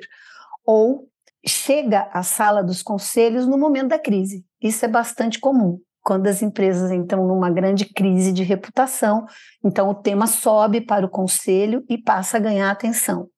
Ou 0.64 1.08
chega 1.46 2.08
à 2.12 2.22
sala 2.22 2.62
dos 2.62 2.82
conselhos 2.82 3.46
no 3.46 3.58
momento 3.58 3.88
da 3.88 3.98
crise. 3.98 4.44
Isso 4.60 4.84
é 4.84 4.88
bastante 4.88 5.40
comum. 5.40 5.80
Quando 6.02 6.26
as 6.26 6.42
empresas 6.42 6.90
entram 6.90 7.26
numa 7.26 7.50
grande 7.50 7.84
crise 7.84 8.32
de 8.32 8.42
reputação, 8.42 9.24
então 9.64 9.88
o 9.88 9.94
tema 9.94 10.26
sobe 10.26 10.80
para 10.80 11.06
o 11.06 11.10
conselho 11.10 11.84
e 11.88 11.96
passa 11.96 12.36
a 12.36 12.40
ganhar 12.40 12.70
atenção. 12.70 13.28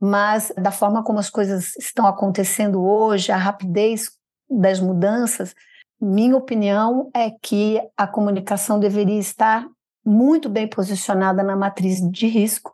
Mas, 0.00 0.52
da 0.56 0.70
forma 0.70 1.02
como 1.02 1.18
as 1.18 1.30
coisas 1.30 1.76
estão 1.76 2.06
acontecendo 2.06 2.82
hoje, 2.82 3.32
a 3.32 3.36
rapidez 3.36 4.10
das 4.48 4.80
mudanças, 4.80 5.54
minha 6.00 6.36
opinião 6.36 7.10
é 7.14 7.30
que 7.42 7.80
a 7.96 8.06
comunicação 8.06 8.78
deveria 8.78 9.18
estar 9.18 9.66
muito 10.04 10.48
bem 10.48 10.68
posicionada 10.68 11.42
na 11.42 11.56
matriz 11.56 12.00
de 12.10 12.26
risco 12.28 12.72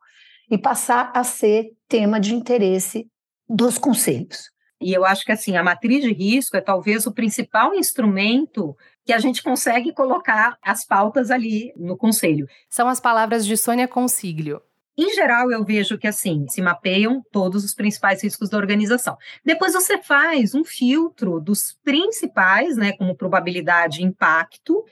e 0.50 0.58
passar 0.58 1.12
a 1.14 1.24
ser 1.24 1.70
tema 1.88 2.20
de 2.20 2.34
interesse 2.34 3.06
dos 3.48 3.78
conselhos. 3.78 4.50
E 4.80 4.92
eu 4.92 5.04
acho 5.04 5.24
que 5.24 5.32
assim, 5.32 5.56
a 5.56 5.62
matriz 5.62 6.02
de 6.02 6.12
risco 6.12 6.56
é 6.56 6.60
talvez 6.60 7.06
o 7.06 7.12
principal 7.12 7.74
instrumento 7.74 8.76
que 9.04 9.12
a 9.12 9.18
gente 9.18 9.42
consegue 9.42 9.92
colocar 9.92 10.58
as 10.62 10.84
pautas 10.84 11.30
ali 11.30 11.72
no 11.76 11.96
conselho. 11.96 12.46
São 12.68 12.88
as 12.88 13.00
palavras 13.00 13.46
de 13.46 13.56
Sônia 13.56 13.88
Consiglio, 13.88 14.60
em 14.96 15.12
geral, 15.12 15.50
eu 15.50 15.64
vejo 15.64 15.98
que 15.98 16.06
assim 16.06 16.46
se 16.48 16.62
mapeiam 16.62 17.20
todos 17.32 17.64
os 17.64 17.74
principais 17.74 18.22
riscos 18.22 18.48
da 18.48 18.56
organização. 18.56 19.16
Depois 19.44 19.72
você 19.72 19.98
faz 20.00 20.54
um 20.54 20.64
filtro 20.64 21.40
dos 21.40 21.76
principais, 21.82 22.76
né, 22.76 22.92
como 22.92 23.16
probabilidade 23.16 24.00
e 24.00 24.04
impacto, 24.04 24.84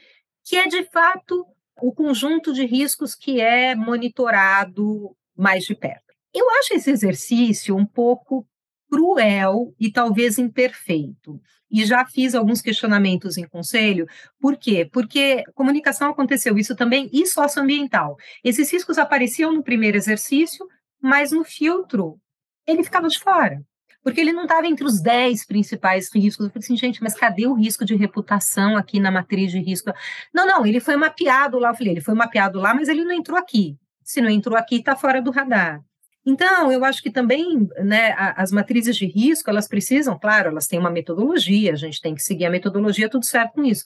que 0.45 0.57
é 0.57 0.67
de 0.67 0.85
fato 0.91 1.47
o 1.81 1.93
conjunto 1.93 2.53
de 2.53 2.67
riscos 2.67 3.15
que 3.15 3.41
é 3.41 3.77
monitorado 3.77 5.17
mais 5.37 5.64
de 5.64 5.75
perto. 5.75 6.12
Eu 6.35 6.49
acho 6.59 6.75
esse 6.75 6.90
exercício 6.90 7.77
um 7.77 7.85
pouco 7.85 8.47
cruel 8.90 9.75
e 9.81 9.90
talvez 9.90 10.38
imperfeito. 10.38 11.40
E 11.71 11.87
já 11.87 12.05
fiz 12.05 12.35
alguns 12.35 12.61
questionamentos 12.61 13.38
em 13.38 13.49
conselho. 13.49 14.07
Por 14.38 14.59
quê? 14.59 14.88
Porque 14.92 15.42
comunicação 15.55 16.11
aconteceu 16.11 16.59
isso 16.59 16.77
também 16.77 17.09
e 17.11 17.27
socioambiental. 17.27 18.16
Esses 18.45 18.71
riscos 18.71 18.99
apareciam 18.99 19.53
no 19.53 19.62
primeiro 19.62 19.97
exercício, 19.97 20.66
mas 21.01 21.33
no 21.33 21.42
filtro 21.42 22.18
ele 22.66 22.85
ficava 22.85 23.09
de 23.09 23.18
fora. 23.18 23.62
Porque 24.03 24.21
ele 24.21 24.33
não 24.33 24.42
estava 24.42 24.66
entre 24.66 24.85
os 24.85 25.01
10 25.01 25.47
principais 25.47 26.11
riscos. 26.12 26.45
Eu 26.45 26.53
falei 26.53 26.64
assim, 26.64 26.77
gente, 26.77 27.03
mas 27.03 27.14
cadê 27.14 27.47
o 27.47 27.55
risco 27.55 27.85
de 27.85 27.95
reputação 27.95 28.77
aqui 28.77 28.99
na 28.99 29.11
matriz 29.11 29.51
de 29.53 29.61
risco? 29.61 29.92
Não, 30.35 30.47
não, 30.47 30.66
ele 30.66 30.81
foi 30.81 30.97
mapeado 30.97 31.59
lá. 31.59 31.71
Eu 31.71 31.75
falei, 31.75 31.92
ele 31.92 32.01
foi 32.01 32.14
mapeado 32.14 32.59
lá, 32.59 32.75
mas 32.75 32.88
ele 32.88 33.05
não 33.05 33.12
entrou 33.12 33.38
aqui. 33.38 33.79
Se 34.05 34.21
não 34.21 34.31
entrou 34.31 34.57
aqui, 34.57 34.77
está 34.77 34.97
fora 34.97 35.21
do 35.21 35.31
radar. 35.31 35.83
Então, 36.25 36.71
eu 36.71 36.85
acho 36.85 37.03
que 37.03 37.11
também 37.11 37.69
né, 37.85 38.15
as 38.37 38.53
matrizes 38.53 38.97
de 38.97 39.07
risco, 39.07 39.51
elas 39.51 39.67
precisam, 39.67 40.17
claro, 40.19 40.51
elas 40.51 40.69
têm 40.69 40.79
uma 40.79 40.91
metodologia, 40.91 41.73
a 41.73 41.77
gente 41.77 42.01
tem 42.01 42.15
que 42.15 42.23
seguir 42.23 42.47
a 42.47 42.51
metodologia, 42.51 43.09
tudo 43.09 43.25
certo 43.25 43.55
com 43.55 43.65
isso. 43.65 43.85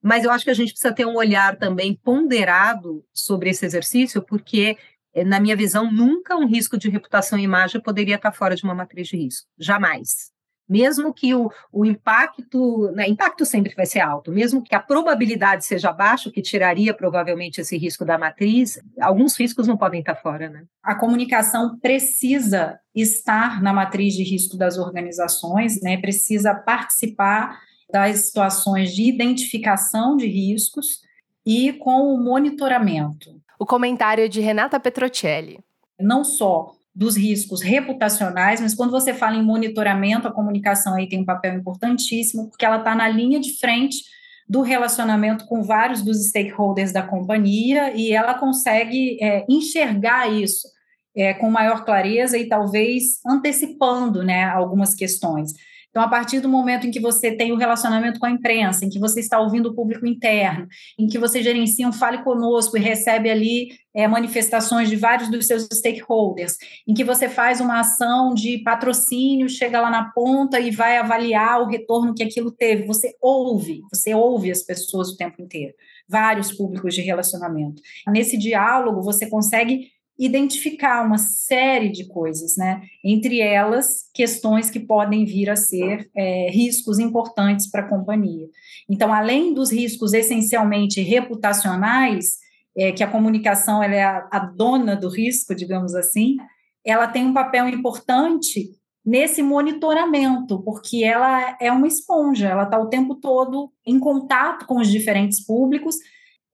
Mas 0.00 0.24
eu 0.24 0.30
acho 0.30 0.44
que 0.44 0.50
a 0.50 0.54
gente 0.54 0.72
precisa 0.72 0.94
ter 0.94 1.06
um 1.06 1.16
olhar 1.16 1.56
também 1.56 1.94
ponderado 1.94 3.04
sobre 3.12 3.50
esse 3.50 3.64
exercício, 3.64 4.22
porque, 4.22 4.76
eh, 5.14 5.24
na 5.24 5.40
minha 5.40 5.56
visão, 5.56 5.90
nunca 5.90 6.36
um 6.36 6.46
risco 6.46 6.78
de 6.78 6.88
reputação 6.88 7.38
e 7.38 7.42
imagem 7.42 7.80
poderia 7.80 8.16
estar 8.16 8.32
fora 8.32 8.54
de 8.54 8.64
uma 8.64 8.74
matriz 8.74 9.08
de 9.08 9.16
risco. 9.16 9.48
Jamais 9.58 10.32
mesmo 10.72 11.12
que 11.12 11.34
o, 11.34 11.50
o 11.70 11.84
impacto, 11.84 12.90
né, 12.92 13.06
impacto 13.06 13.44
sempre 13.44 13.74
vai 13.74 13.84
ser 13.84 14.00
alto, 14.00 14.32
mesmo 14.32 14.64
que 14.64 14.74
a 14.74 14.80
probabilidade 14.80 15.66
seja 15.66 15.92
baixa, 15.92 16.30
que 16.30 16.40
tiraria 16.40 16.94
provavelmente 16.94 17.60
esse 17.60 17.76
risco 17.76 18.06
da 18.06 18.16
matriz, 18.16 18.80
alguns 18.98 19.38
riscos 19.38 19.66
não 19.68 19.76
podem 19.76 20.00
estar 20.00 20.16
fora, 20.16 20.48
né? 20.48 20.64
A 20.82 20.94
comunicação 20.94 21.78
precisa 21.78 22.80
estar 22.94 23.62
na 23.62 23.72
matriz 23.74 24.14
de 24.14 24.22
risco 24.22 24.56
das 24.56 24.78
organizações, 24.78 25.78
né? 25.82 25.98
Precisa 25.98 26.54
participar 26.54 27.60
das 27.92 28.20
situações 28.20 28.94
de 28.94 29.02
identificação 29.02 30.16
de 30.16 30.26
riscos 30.26 31.02
e 31.44 31.74
com 31.74 32.14
o 32.14 32.18
monitoramento. 32.18 33.38
O 33.58 33.66
comentário 33.66 34.24
é 34.24 34.28
de 34.28 34.40
Renata 34.40 34.80
Petrocelli. 34.80 35.60
Não 36.00 36.24
só 36.24 36.72
dos 36.94 37.16
riscos 37.16 37.62
reputacionais, 37.62 38.60
mas 38.60 38.74
quando 38.74 38.90
você 38.90 39.14
fala 39.14 39.36
em 39.36 39.42
monitoramento, 39.42 40.28
a 40.28 40.32
comunicação 40.32 40.94
aí 40.94 41.08
tem 41.08 41.20
um 41.20 41.24
papel 41.24 41.54
importantíssimo, 41.54 42.48
porque 42.50 42.64
ela 42.64 42.78
está 42.78 42.94
na 42.94 43.08
linha 43.08 43.40
de 43.40 43.58
frente 43.58 44.02
do 44.48 44.60
relacionamento 44.60 45.46
com 45.46 45.62
vários 45.62 46.02
dos 46.02 46.28
stakeholders 46.28 46.92
da 46.92 47.02
companhia 47.02 47.94
e 47.96 48.12
ela 48.12 48.34
consegue 48.34 49.16
é, 49.22 49.46
enxergar 49.48 50.30
isso 50.30 50.68
é, 51.16 51.32
com 51.32 51.50
maior 51.50 51.84
clareza 51.84 52.36
e 52.36 52.48
talvez 52.48 53.20
antecipando 53.26 54.22
né, 54.22 54.44
algumas 54.44 54.94
questões. 54.94 55.52
Então, 55.92 56.02
a 56.02 56.08
partir 56.08 56.40
do 56.40 56.48
momento 56.48 56.86
em 56.86 56.90
que 56.90 56.98
você 56.98 57.36
tem 57.36 57.52
o 57.52 57.56
relacionamento 57.56 58.18
com 58.18 58.24
a 58.24 58.30
imprensa, 58.30 58.82
em 58.82 58.88
que 58.88 58.98
você 58.98 59.20
está 59.20 59.38
ouvindo 59.38 59.66
o 59.66 59.74
público 59.74 60.06
interno, 60.06 60.66
em 60.98 61.06
que 61.06 61.18
você 61.18 61.42
gerencia 61.42 61.86
um 61.86 61.92
Fale 61.92 62.24
Conosco 62.24 62.78
e 62.78 62.80
recebe 62.80 63.28
ali 63.28 63.68
é, 63.94 64.08
manifestações 64.08 64.88
de 64.88 64.96
vários 64.96 65.30
dos 65.30 65.46
seus 65.46 65.68
stakeholders, 65.70 66.56
em 66.88 66.94
que 66.94 67.04
você 67.04 67.28
faz 67.28 67.60
uma 67.60 67.80
ação 67.80 68.32
de 68.32 68.56
patrocínio, 68.62 69.50
chega 69.50 69.82
lá 69.82 69.90
na 69.90 70.10
ponta 70.12 70.58
e 70.58 70.70
vai 70.70 70.96
avaliar 70.96 71.60
o 71.60 71.68
retorno 71.68 72.14
que 72.14 72.22
aquilo 72.22 72.50
teve. 72.50 72.86
Você 72.86 73.14
ouve, 73.20 73.82
você 73.92 74.14
ouve 74.14 74.50
as 74.50 74.62
pessoas 74.62 75.10
o 75.10 75.16
tempo 75.18 75.42
inteiro, 75.42 75.74
vários 76.08 76.50
públicos 76.50 76.94
de 76.94 77.02
relacionamento. 77.02 77.82
Nesse 78.08 78.38
diálogo, 78.38 79.02
você 79.02 79.28
consegue 79.28 79.91
identificar 80.18 81.04
uma 81.04 81.18
série 81.18 81.90
de 81.90 82.06
coisas, 82.06 82.56
né? 82.56 82.82
Entre 83.02 83.40
elas, 83.40 84.08
questões 84.14 84.70
que 84.70 84.78
podem 84.80 85.24
vir 85.24 85.50
a 85.50 85.56
ser 85.56 86.10
é, 86.14 86.50
riscos 86.50 86.98
importantes 86.98 87.70
para 87.70 87.82
a 87.82 87.88
companhia. 87.88 88.46
Então, 88.88 89.12
além 89.12 89.54
dos 89.54 89.72
riscos 89.72 90.12
essencialmente 90.12 91.00
reputacionais, 91.00 92.38
é, 92.76 92.92
que 92.92 93.02
a 93.02 93.10
comunicação 93.10 93.82
é 93.82 94.02
a, 94.02 94.28
a 94.30 94.38
dona 94.38 94.94
do 94.96 95.08
risco, 95.08 95.54
digamos 95.54 95.94
assim, 95.94 96.36
ela 96.84 97.06
tem 97.06 97.24
um 97.24 97.34
papel 97.34 97.68
importante 97.68 98.70
nesse 99.04 99.42
monitoramento, 99.42 100.62
porque 100.62 101.02
ela 101.02 101.56
é 101.60 101.72
uma 101.72 101.88
esponja, 101.88 102.48
ela 102.48 102.64
está 102.64 102.78
o 102.78 102.88
tempo 102.88 103.16
todo 103.16 103.72
em 103.84 103.98
contato 103.98 104.66
com 104.66 104.78
os 104.78 104.88
diferentes 104.88 105.44
públicos 105.44 105.96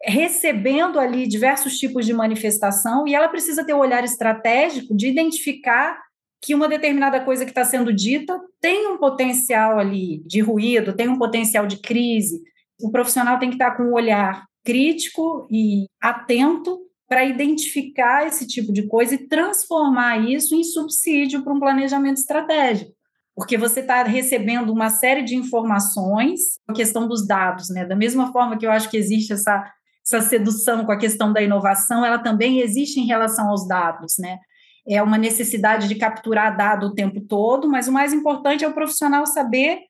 recebendo 0.02 0.98
ali 0.98 1.26
diversos 1.26 1.76
tipos 1.76 2.06
de 2.06 2.12
manifestação 2.12 3.06
e 3.06 3.14
ela 3.14 3.28
precisa 3.28 3.64
ter 3.64 3.74
o 3.74 3.78
um 3.78 3.80
olhar 3.80 4.04
estratégico 4.04 4.96
de 4.96 5.08
identificar 5.08 6.00
que 6.40 6.54
uma 6.54 6.68
determinada 6.68 7.20
coisa 7.24 7.44
que 7.44 7.50
está 7.50 7.64
sendo 7.64 7.92
dita 7.92 8.40
tem 8.60 8.86
um 8.86 8.98
potencial 8.98 9.78
ali 9.78 10.22
de 10.24 10.40
ruído, 10.40 10.94
tem 10.94 11.08
um 11.08 11.18
potencial 11.18 11.66
de 11.66 11.78
crise. 11.78 12.40
O 12.80 12.90
profissional 12.90 13.38
tem 13.38 13.48
que 13.48 13.56
estar 13.56 13.76
com 13.76 13.84
um 13.84 13.94
olhar 13.94 14.44
crítico 14.64 15.48
e 15.50 15.86
atento 16.00 16.78
para 17.08 17.24
identificar 17.24 18.26
esse 18.26 18.46
tipo 18.46 18.72
de 18.72 18.86
coisa 18.86 19.14
e 19.14 19.26
transformar 19.26 20.18
isso 20.18 20.54
em 20.54 20.62
subsídio 20.62 21.42
para 21.42 21.52
um 21.52 21.58
planejamento 21.58 22.18
estratégico. 22.18 22.92
Porque 23.34 23.56
você 23.56 23.80
está 23.80 24.02
recebendo 24.02 24.70
uma 24.70 24.90
série 24.90 25.22
de 25.22 25.34
informações, 25.34 26.40
a 26.68 26.72
questão 26.72 27.08
dos 27.08 27.26
dados, 27.26 27.70
né? 27.70 27.84
Da 27.84 27.96
mesma 27.96 28.32
forma 28.32 28.58
que 28.58 28.66
eu 28.66 28.70
acho 28.70 28.90
que 28.90 28.96
existe 28.96 29.32
essa 29.32 29.72
essa 30.08 30.26
sedução 30.26 30.84
com 30.84 30.92
a 30.92 30.96
questão 30.96 31.32
da 31.32 31.42
inovação, 31.42 32.04
ela 32.04 32.18
também 32.18 32.60
existe 32.60 32.98
em 32.98 33.06
relação 33.06 33.50
aos 33.50 33.68
dados, 33.68 34.14
né? 34.18 34.38
É 34.86 35.02
uma 35.02 35.18
necessidade 35.18 35.86
de 35.86 35.94
capturar 35.96 36.56
dado 36.56 36.86
o 36.86 36.94
tempo 36.94 37.20
todo, 37.20 37.68
mas 37.68 37.88
o 37.88 37.92
mais 37.92 38.12
importante 38.12 38.64
é 38.64 38.68
o 38.68 38.72
profissional 38.72 39.26
saber 39.26 39.80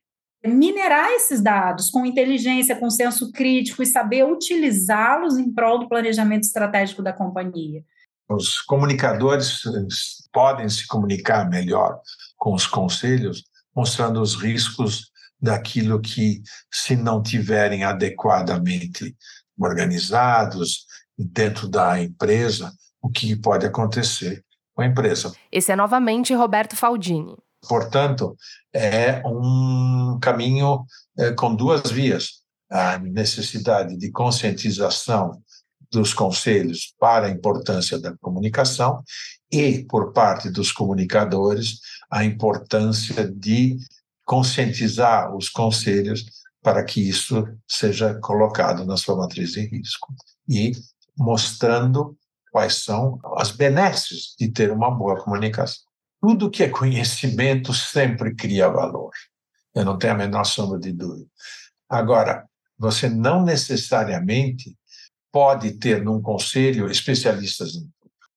minerar 0.44 1.10
esses 1.12 1.40
dados 1.40 1.88
com 1.88 2.04
inteligência, 2.04 2.74
com 2.74 2.90
senso 2.90 3.30
crítico 3.30 3.82
e 3.82 3.86
saber 3.86 4.24
utilizá-los 4.24 5.38
em 5.38 5.52
prol 5.52 5.78
do 5.78 5.88
planejamento 5.88 6.44
estratégico 6.44 7.02
da 7.02 7.12
companhia. 7.12 7.84
Os 8.28 8.60
comunicadores 8.60 9.62
podem 10.32 10.68
se 10.68 10.86
comunicar 10.86 11.48
melhor 11.48 12.00
com 12.36 12.52
os 12.52 12.66
conselhos, 12.66 13.44
mostrando 13.74 14.20
os 14.20 14.34
riscos 14.34 15.10
daquilo 15.40 16.00
que, 16.00 16.42
se 16.72 16.96
não 16.96 17.22
tiverem 17.22 17.84
adequadamente 17.84 19.16
organizados 19.58 20.86
dentro 21.16 21.68
da 21.68 22.00
empresa, 22.00 22.72
o 23.02 23.08
que 23.10 23.34
pode 23.36 23.66
acontecer 23.66 24.44
com 24.74 24.82
a 24.82 24.86
empresa. 24.86 25.32
Esse 25.50 25.72
é 25.72 25.76
novamente 25.76 26.32
Roberto 26.34 26.76
Faldini. 26.76 27.36
Portanto, 27.68 28.36
é 28.72 29.20
um 29.26 30.18
caminho 30.20 30.84
é, 31.18 31.32
com 31.32 31.54
duas 31.54 31.90
vias. 31.90 32.42
A 32.70 32.98
necessidade 32.98 33.96
de 33.96 34.10
conscientização 34.10 35.42
dos 35.90 36.12
conselhos 36.12 36.94
para 37.00 37.26
a 37.26 37.30
importância 37.30 37.98
da 37.98 38.14
comunicação 38.18 39.02
e, 39.50 39.84
por 39.84 40.12
parte 40.12 40.50
dos 40.50 40.70
comunicadores, 40.70 41.80
a 42.10 42.24
importância 42.24 43.26
de 43.28 43.78
conscientizar 44.24 45.34
os 45.34 45.48
conselhos 45.48 46.26
para 46.68 46.84
que 46.84 47.00
isso 47.00 47.48
seja 47.66 48.20
colocado 48.20 48.84
na 48.84 48.98
sua 48.98 49.16
matriz 49.16 49.52
de 49.52 49.62
risco 49.62 50.14
e 50.46 50.72
mostrando 51.16 52.14
quais 52.52 52.84
são 52.84 53.18
as 53.38 53.50
benesses 53.50 54.34
de 54.38 54.50
ter 54.50 54.70
uma 54.70 54.90
boa 54.90 55.16
comunicação. 55.18 55.86
Tudo 56.20 56.50
que 56.50 56.62
é 56.62 56.68
conhecimento 56.68 57.72
sempre 57.72 58.34
cria 58.34 58.68
valor. 58.68 59.12
Eu 59.74 59.82
não 59.82 59.96
tenho 59.96 60.12
a 60.12 60.16
menor 60.16 60.44
sombra 60.44 60.78
de 60.78 60.92
dúvida. 60.92 61.26
Agora, 61.88 62.46
você 62.76 63.08
não 63.08 63.42
necessariamente 63.42 64.76
pode 65.32 65.72
ter 65.78 66.04
num 66.04 66.20
conselho 66.20 66.90
especialistas 66.90 67.82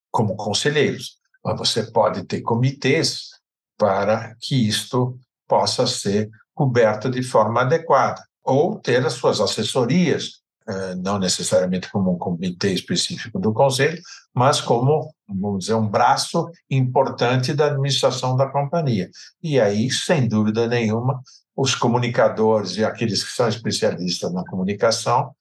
como 0.09 0.37
conselheiros, 0.37 1.17
mas 1.43 1.57
você 1.57 1.83
pode 1.91 2.23
ter 2.23 2.39
comitês 2.39 3.31
para 3.77 4.37
que 4.39 4.55
isto 4.69 5.19
possa 5.49 5.85
ser 5.85 6.29
coberta 6.61 7.09
de 7.09 7.23
forma 7.23 7.61
adequada, 7.61 8.23
ou 8.43 8.79
ter 8.79 9.03
as 9.03 9.13
suas 9.13 9.41
assessorias, 9.41 10.41
eh, 10.69 10.93
não 10.93 11.17
necessariamente 11.17 11.89
como 11.89 12.11
um 12.13 12.19
comitê 12.19 12.71
específico 12.71 13.39
do 13.39 13.51
conselho, 13.51 13.99
mas 14.31 14.61
como, 14.61 15.11
vamos 15.27 15.61
dizer, 15.61 15.73
um 15.73 15.87
braço 15.87 16.51
importante 16.69 17.51
da 17.55 17.65
administração 17.65 18.35
da 18.35 18.45
companhia. 18.47 19.09
E 19.41 19.59
aí, 19.59 19.89
sem 19.89 20.27
dúvida 20.27 20.67
nenhuma, 20.67 21.23
os 21.55 21.73
comunicadores 21.73 22.77
e 22.77 22.85
aqueles 22.85 23.23
que 23.23 23.31
são 23.31 23.49
especialistas 23.49 24.31
na 24.31 24.45
comunicação 24.45 25.33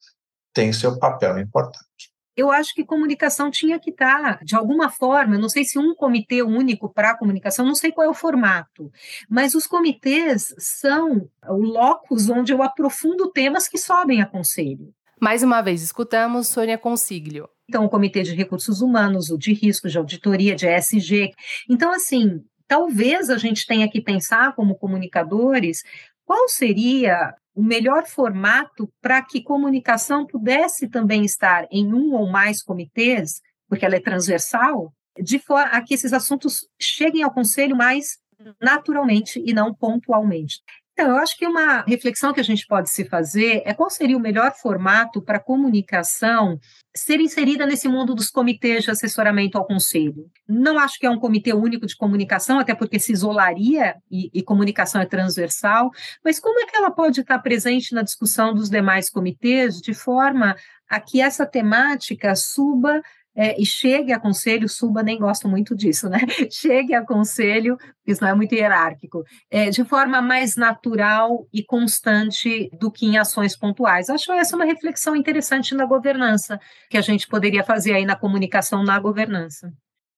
têm 0.51 0.73
seu 0.73 0.97
papel 0.97 1.37
importante 1.37 2.10
eu 2.35 2.51
acho 2.51 2.73
que 2.73 2.85
comunicação 2.85 3.51
tinha 3.51 3.79
que 3.79 3.89
estar, 3.89 4.37
tá, 4.37 4.43
de 4.43 4.55
alguma 4.55 4.89
forma, 4.89 5.37
não 5.37 5.49
sei 5.49 5.63
se 5.63 5.77
um 5.77 5.93
comitê 5.93 6.41
único 6.41 6.91
para 6.91 7.17
comunicação, 7.17 7.65
não 7.65 7.75
sei 7.75 7.91
qual 7.91 8.07
é 8.07 8.09
o 8.09 8.13
formato, 8.13 8.91
mas 9.29 9.53
os 9.53 9.67
comitês 9.67 10.53
são 10.57 11.29
o 11.47 11.57
locus 11.57 12.29
onde 12.29 12.53
eu 12.53 12.63
aprofundo 12.63 13.31
temas 13.31 13.67
que 13.67 13.77
sobem 13.77 14.21
a 14.21 14.25
conselho. 14.25 14.93
Mais 15.19 15.43
uma 15.43 15.61
vez, 15.61 15.83
escutamos 15.83 16.47
Sônia 16.47 16.77
Consiglio. 16.77 17.47
Então, 17.69 17.85
o 17.85 17.89
Comitê 17.89 18.23
de 18.23 18.33
Recursos 18.33 18.81
Humanos, 18.81 19.29
o 19.29 19.37
de 19.37 19.53
Risco, 19.53 19.87
de 19.87 19.97
Auditoria, 19.97 20.55
de 20.55 20.67
ESG. 20.67 21.31
Então, 21.69 21.93
assim, 21.93 22.43
talvez 22.67 23.29
a 23.29 23.37
gente 23.37 23.67
tenha 23.67 23.89
que 23.89 24.01
pensar 24.01 24.55
como 24.55 24.77
comunicadores 24.77 25.83
qual 26.31 26.47
seria 26.47 27.35
o 27.53 27.61
melhor 27.61 28.07
formato 28.07 28.89
para 29.01 29.21
que 29.21 29.43
comunicação 29.43 30.25
pudesse 30.25 30.87
também 30.87 31.25
estar 31.25 31.67
em 31.69 31.93
um 31.93 32.13
ou 32.13 32.29
mais 32.29 32.63
comitês, 32.63 33.41
porque 33.67 33.85
ela 33.85 33.97
é 33.97 33.99
transversal, 33.99 34.93
de 35.21 35.37
forma 35.39 35.69
a 35.71 35.81
que 35.81 35.93
esses 35.93 36.13
assuntos 36.13 36.69
cheguem 36.79 37.21
ao 37.21 37.33
conselho 37.33 37.75
mais 37.75 38.17
naturalmente 38.61 39.43
e 39.45 39.53
não 39.53 39.75
pontualmente. 39.75 40.61
Então, 41.01 41.15
eu 41.15 41.17
acho 41.17 41.35
que 41.35 41.47
uma 41.47 41.81
reflexão 41.87 42.31
que 42.31 42.39
a 42.39 42.43
gente 42.43 42.67
pode 42.67 42.91
se 42.91 43.03
fazer 43.05 43.63
é 43.65 43.73
qual 43.73 43.89
seria 43.89 44.15
o 44.15 44.19
melhor 44.19 44.53
formato 44.53 45.19
para 45.19 45.37
a 45.37 45.43
comunicação 45.43 46.59
ser 46.95 47.19
inserida 47.19 47.65
nesse 47.65 47.87
mundo 47.87 48.13
dos 48.13 48.29
comitês 48.29 48.83
de 48.83 48.91
assessoramento 48.91 49.57
ao 49.57 49.65
conselho. 49.65 50.29
Não 50.47 50.77
acho 50.77 50.99
que 50.99 51.07
é 51.07 51.09
um 51.09 51.17
comitê 51.17 51.53
único 51.53 51.87
de 51.87 51.97
comunicação, 51.97 52.59
até 52.59 52.75
porque 52.75 52.99
se 52.99 53.13
isolaria 53.13 53.95
e, 54.11 54.29
e 54.31 54.43
comunicação 54.43 55.01
é 55.01 55.05
transversal, 55.07 55.89
mas 56.23 56.39
como 56.39 56.59
é 56.59 56.67
que 56.67 56.77
ela 56.77 56.91
pode 56.91 57.21
estar 57.21 57.39
presente 57.39 57.95
na 57.95 58.03
discussão 58.03 58.53
dos 58.53 58.69
demais 58.69 59.09
comitês 59.09 59.81
de 59.81 59.95
forma 59.95 60.55
a 60.87 60.99
que 60.99 61.19
essa 61.19 61.47
temática 61.47 62.35
suba 62.35 63.01
é, 63.35 63.59
e 63.59 63.65
chegue 63.65 64.11
a 64.11 64.19
conselho, 64.19 64.67
suba, 64.67 65.01
nem 65.01 65.17
gosto 65.17 65.47
muito 65.47 65.75
disso, 65.75 66.09
né? 66.09 66.19
Chegue 66.51 66.93
a 66.93 67.05
conselho, 67.05 67.77
isso 68.05 68.21
não 68.21 68.29
é 68.29 68.33
muito 68.33 68.53
hierárquico, 68.53 69.23
é, 69.49 69.69
de 69.69 69.85
forma 69.85 70.21
mais 70.21 70.55
natural 70.55 71.47
e 71.53 71.63
constante 71.63 72.69
do 72.77 72.91
que 72.91 73.05
em 73.05 73.17
ações 73.17 73.55
pontuais. 73.55 74.09
Acho 74.09 74.33
essa 74.33 74.55
uma 74.55 74.65
reflexão 74.65 75.15
interessante 75.15 75.73
na 75.73 75.85
governança, 75.85 76.59
que 76.89 76.97
a 76.97 77.01
gente 77.01 77.27
poderia 77.27 77.63
fazer 77.63 77.93
aí 77.93 78.05
na 78.05 78.15
comunicação 78.15 78.83
na 78.83 78.99
governança. 78.99 79.71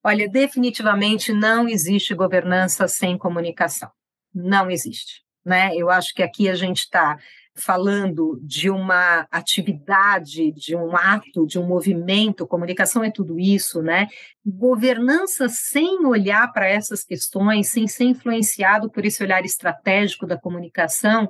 Olha, 0.04 0.28
definitivamente 0.28 1.32
não 1.32 1.70
existe 1.70 2.14
governança 2.14 2.88
sem 2.88 3.18
comunicação. 3.18 3.90
Não 4.34 4.70
existe. 4.70 5.22
Né? 5.46 5.76
Eu 5.76 5.90
acho 5.90 6.14
que 6.14 6.24
aqui 6.24 6.50
a 6.50 6.56
gente 6.56 6.80
está 6.80 7.18
falando 7.56 8.40
de 8.42 8.70
uma 8.70 9.28
atividade, 9.30 10.52
de 10.52 10.76
um 10.76 10.96
ato, 10.96 11.46
de 11.46 11.60
um 11.60 11.68
movimento, 11.68 12.48
comunicação 12.48 13.04
é 13.04 13.12
tudo 13.12 13.40
isso, 13.40 13.82
né? 13.82 14.08
Governança 14.46 15.48
sem 15.48 16.06
olhar 16.06 16.52
para 16.52 16.68
essas 16.68 17.04
questões, 17.04 17.70
sem 17.70 17.88
ser 17.88 18.06
influenciado 18.06 18.90
por 18.90 19.06
esse 19.06 19.24
olhar 19.24 19.46
estratégico 19.46 20.26
da 20.26 20.38
comunicação, 20.38 21.30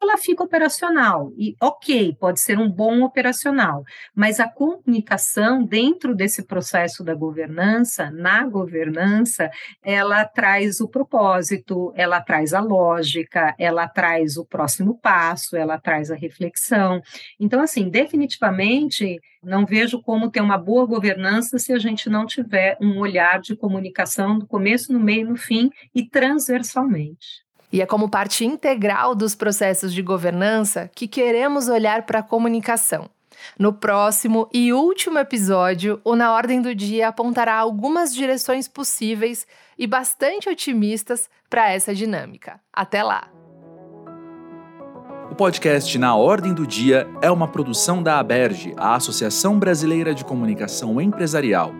ela 0.00 0.16
fica 0.16 0.42
operacional. 0.42 1.32
E 1.36 1.54
ok, 1.60 2.16
pode 2.18 2.40
ser 2.40 2.58
um 2.58 2.70
bom 2.70 3.02
operacional, 3.02 3.84
mas 4.14 4.40
a 4.40 4.48
comunicação 4.48 5.64
dentro 5.64 6.14
desse 6.14 6.44
processo 6.46 7.02
da 7.02 7.14
governança, 7.14 8.10
na 8.10 8.44
governança, 8.44 9.50
ela 9.82 10.24
traz 10.24 10.80
o 10.80 10.88
propósito, 10.88 11.92
ela 11.96 12.20
traz 12.20 12.54
a 12.54 12.60
lógica, 12.60 13.54
ela 13.58 13.88
traz 13.88 14.36
o 14.36 14.44
próximo 14.44 14.98
passo, 14.98 15.56
ela 15.56 15.78
traz 15.78 16.10
a 16.10 16.14
reflexão. 16.14 17.00
Então, 17.38 17.60
assim, 17.60 17.88
definitivamente 17.88 19.20
não 19.42 19.64
vejo 19.64 20.02
como 20.02 20.30
ter 20.30 20.40
uma 20.40 20.58
boa 20.58 20.86
governança 20.86 21.58
se 21.58 21.72
a 21.72 21.78
gente 21.78 22.08
não 22.10 22.26
tiver 22.26 22.76
um 22.80 22.98
olhar 22.98 23.40
de 23.40 23.56
comunicação 23.56 24.34
no 24.34 24.46
começo, 24.46 24.92
no 24.92 25.00
meio, 25.00 25.28
no 25.28 25.36
fim 25.36 25.70
e 25.94 26.08
transversalmente. 26.08 27.47
E 27.72 27.82
é 27.82 27.86
como 27.86 28.08
parte 28.08 28.44
integral 28.44 29.14
dos 29.14 29.34
processos 29.34 29.92
de 29.92 30.02
governança 30.02 30.90
que 30.94 31.06
queremos 31.06 31.68
olhar 31.68 32.02
para 32.02 32.20
a 32.20 32.22
comunicação. 32.22 33.08
No 33.58 33.72
próximo 33.72 34.48
e 34.52 34.72
último 34.72 35.18
episódio, 35.18 36.00
o 36.04 36.16
Na 36.16 36.32
Ordem 36.32 36.60
do 36.60 36.74
Dia 36.74 37.08
apontará 37.08 37.56
algumas 37.56 38.14
direções 38.14 38.66
possíveis 38.66 39.46
e 39.78 39.86
bastante 39.86 40.48
otimistas 40.48 41.28
para 41.48 41.70
essa 41.70 41.94
dinâmica. 41.94 42.60
Até 42.72 43.02
lá! 43.02 43.28
O 45.30 45.34
podcast 45.34 45.96
Na 45.98 46.16
Ordem 46.16 46.54
do 46.54 46.66
Dia 46.66 47.06
é 47.22 47.30
uma 47.30 47.46
produção 47.46 48.02
da 48.02 48.18
ABERGE, 48.18 48.74
a 48.76 48.94
Associação 48.94 49.58
Brasileira 49.58 50.14
de 50.14 50.24
Comunicação 50.24 51.00
Empresarial. 51.00 51.72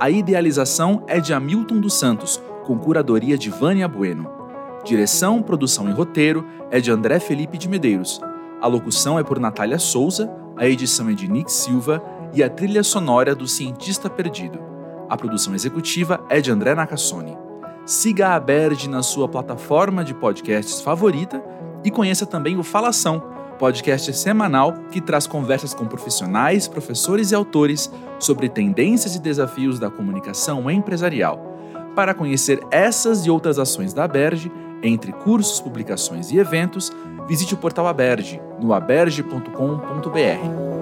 A 0.00 0.10
idealização 0.10 1.04
é 1.06 1.20
de 1.20 1.32
Hamilton 1.32 1.78
dos 1.80 1.94
Santos, 1.94 2.42
com 2.64 2.78
curadoria 2.78 3.38
de 3.38 3.48
Vânia 3.48 3.86
Bueno. 3.86 4.45
Direção, 4.86 5.42
produção 5.42 5.88
e 5.88 5.92
roteiro 5.92 6.46
é 6.70 6.78
de 6.78 6.92
André 6.92 7.18
Felipe 7.18 7.58
de 7.58 7.68
Medeiros. 7.68 8.20
A 8.60 8.68
locução 8.68 9.18
é 9.18 9.24
por 9.24 9.40
Natália 9.40 9.80
Souza, 9.80 10.30
a 10.56 10.64
edição 10.64 11.10
é 11.10 11.12
de 11.12 11.26
Nick 11.26 11.50
Silva 11.50 12.00
e 12.32 12.40
a 12.40 12.48
trilha 12.48 12.84
sonora 12.84 13.34
do 13.34 13.48
Cientista 13.48 14.08
Perdido. 14.08 14.60
A 15.08 15.16
produção 15.16 15.56
executiva 15.56 16.24
é 16.30 16.40
de 16.40 16.52
André 16.52 16.72
Nakasone. 16.76 17.36
Siga 17.84 18.28
a 18.28 18.34
Aberge 18.36 18.88
na 18.88 19.02
sua 19.02 19.28
plataforma 19.28 20.04
de 20.04 20.14
podcasts 20.14 20.80
favorita 20.80 21.42
e 21.82 21.90
conheça 21.90 22.24
também 22.24 22.56
o 22.56 22.62
Falação, 22.62 23.20
podcast 23.58 24.12
semanal 24.12 24.72
que 24.92 25.00
traz 25.00 25.26
conversas 25.26 25.74
com 25.74 25.86
profissionais, 25.86 26.68
professores 26.68 27.32
e 27.32 27.34
autores 27.34 27.90
sobre 28.20 28.48
tendências 28.48 29.16
e 29.16 29.20
desafios 29.20 29.80
da 29.80 29.90
comunicação 29.90 30.70
empresarial. 30.70 31.54
Para 31.96 32.14
conhecer 32.14 32.60
essas 32.70 33.24
e 33.24 33.30
outras 33.30 33.58
ações 33.58 33.94
da 33.94 34.04
Aberge, 34.04 34.52
entre 34.82 35.12
cursos, 35.12 35.60
publicações 35.60 36.30
e 36.30 36.38
eventos, 36.38 36.92
visite 37.26 37.54
o 37.54 37.56
portal 37.56 37.86
Aberge 37.86 38.40
no 38.60 38.72
aberge.com.br. 38.72 40.75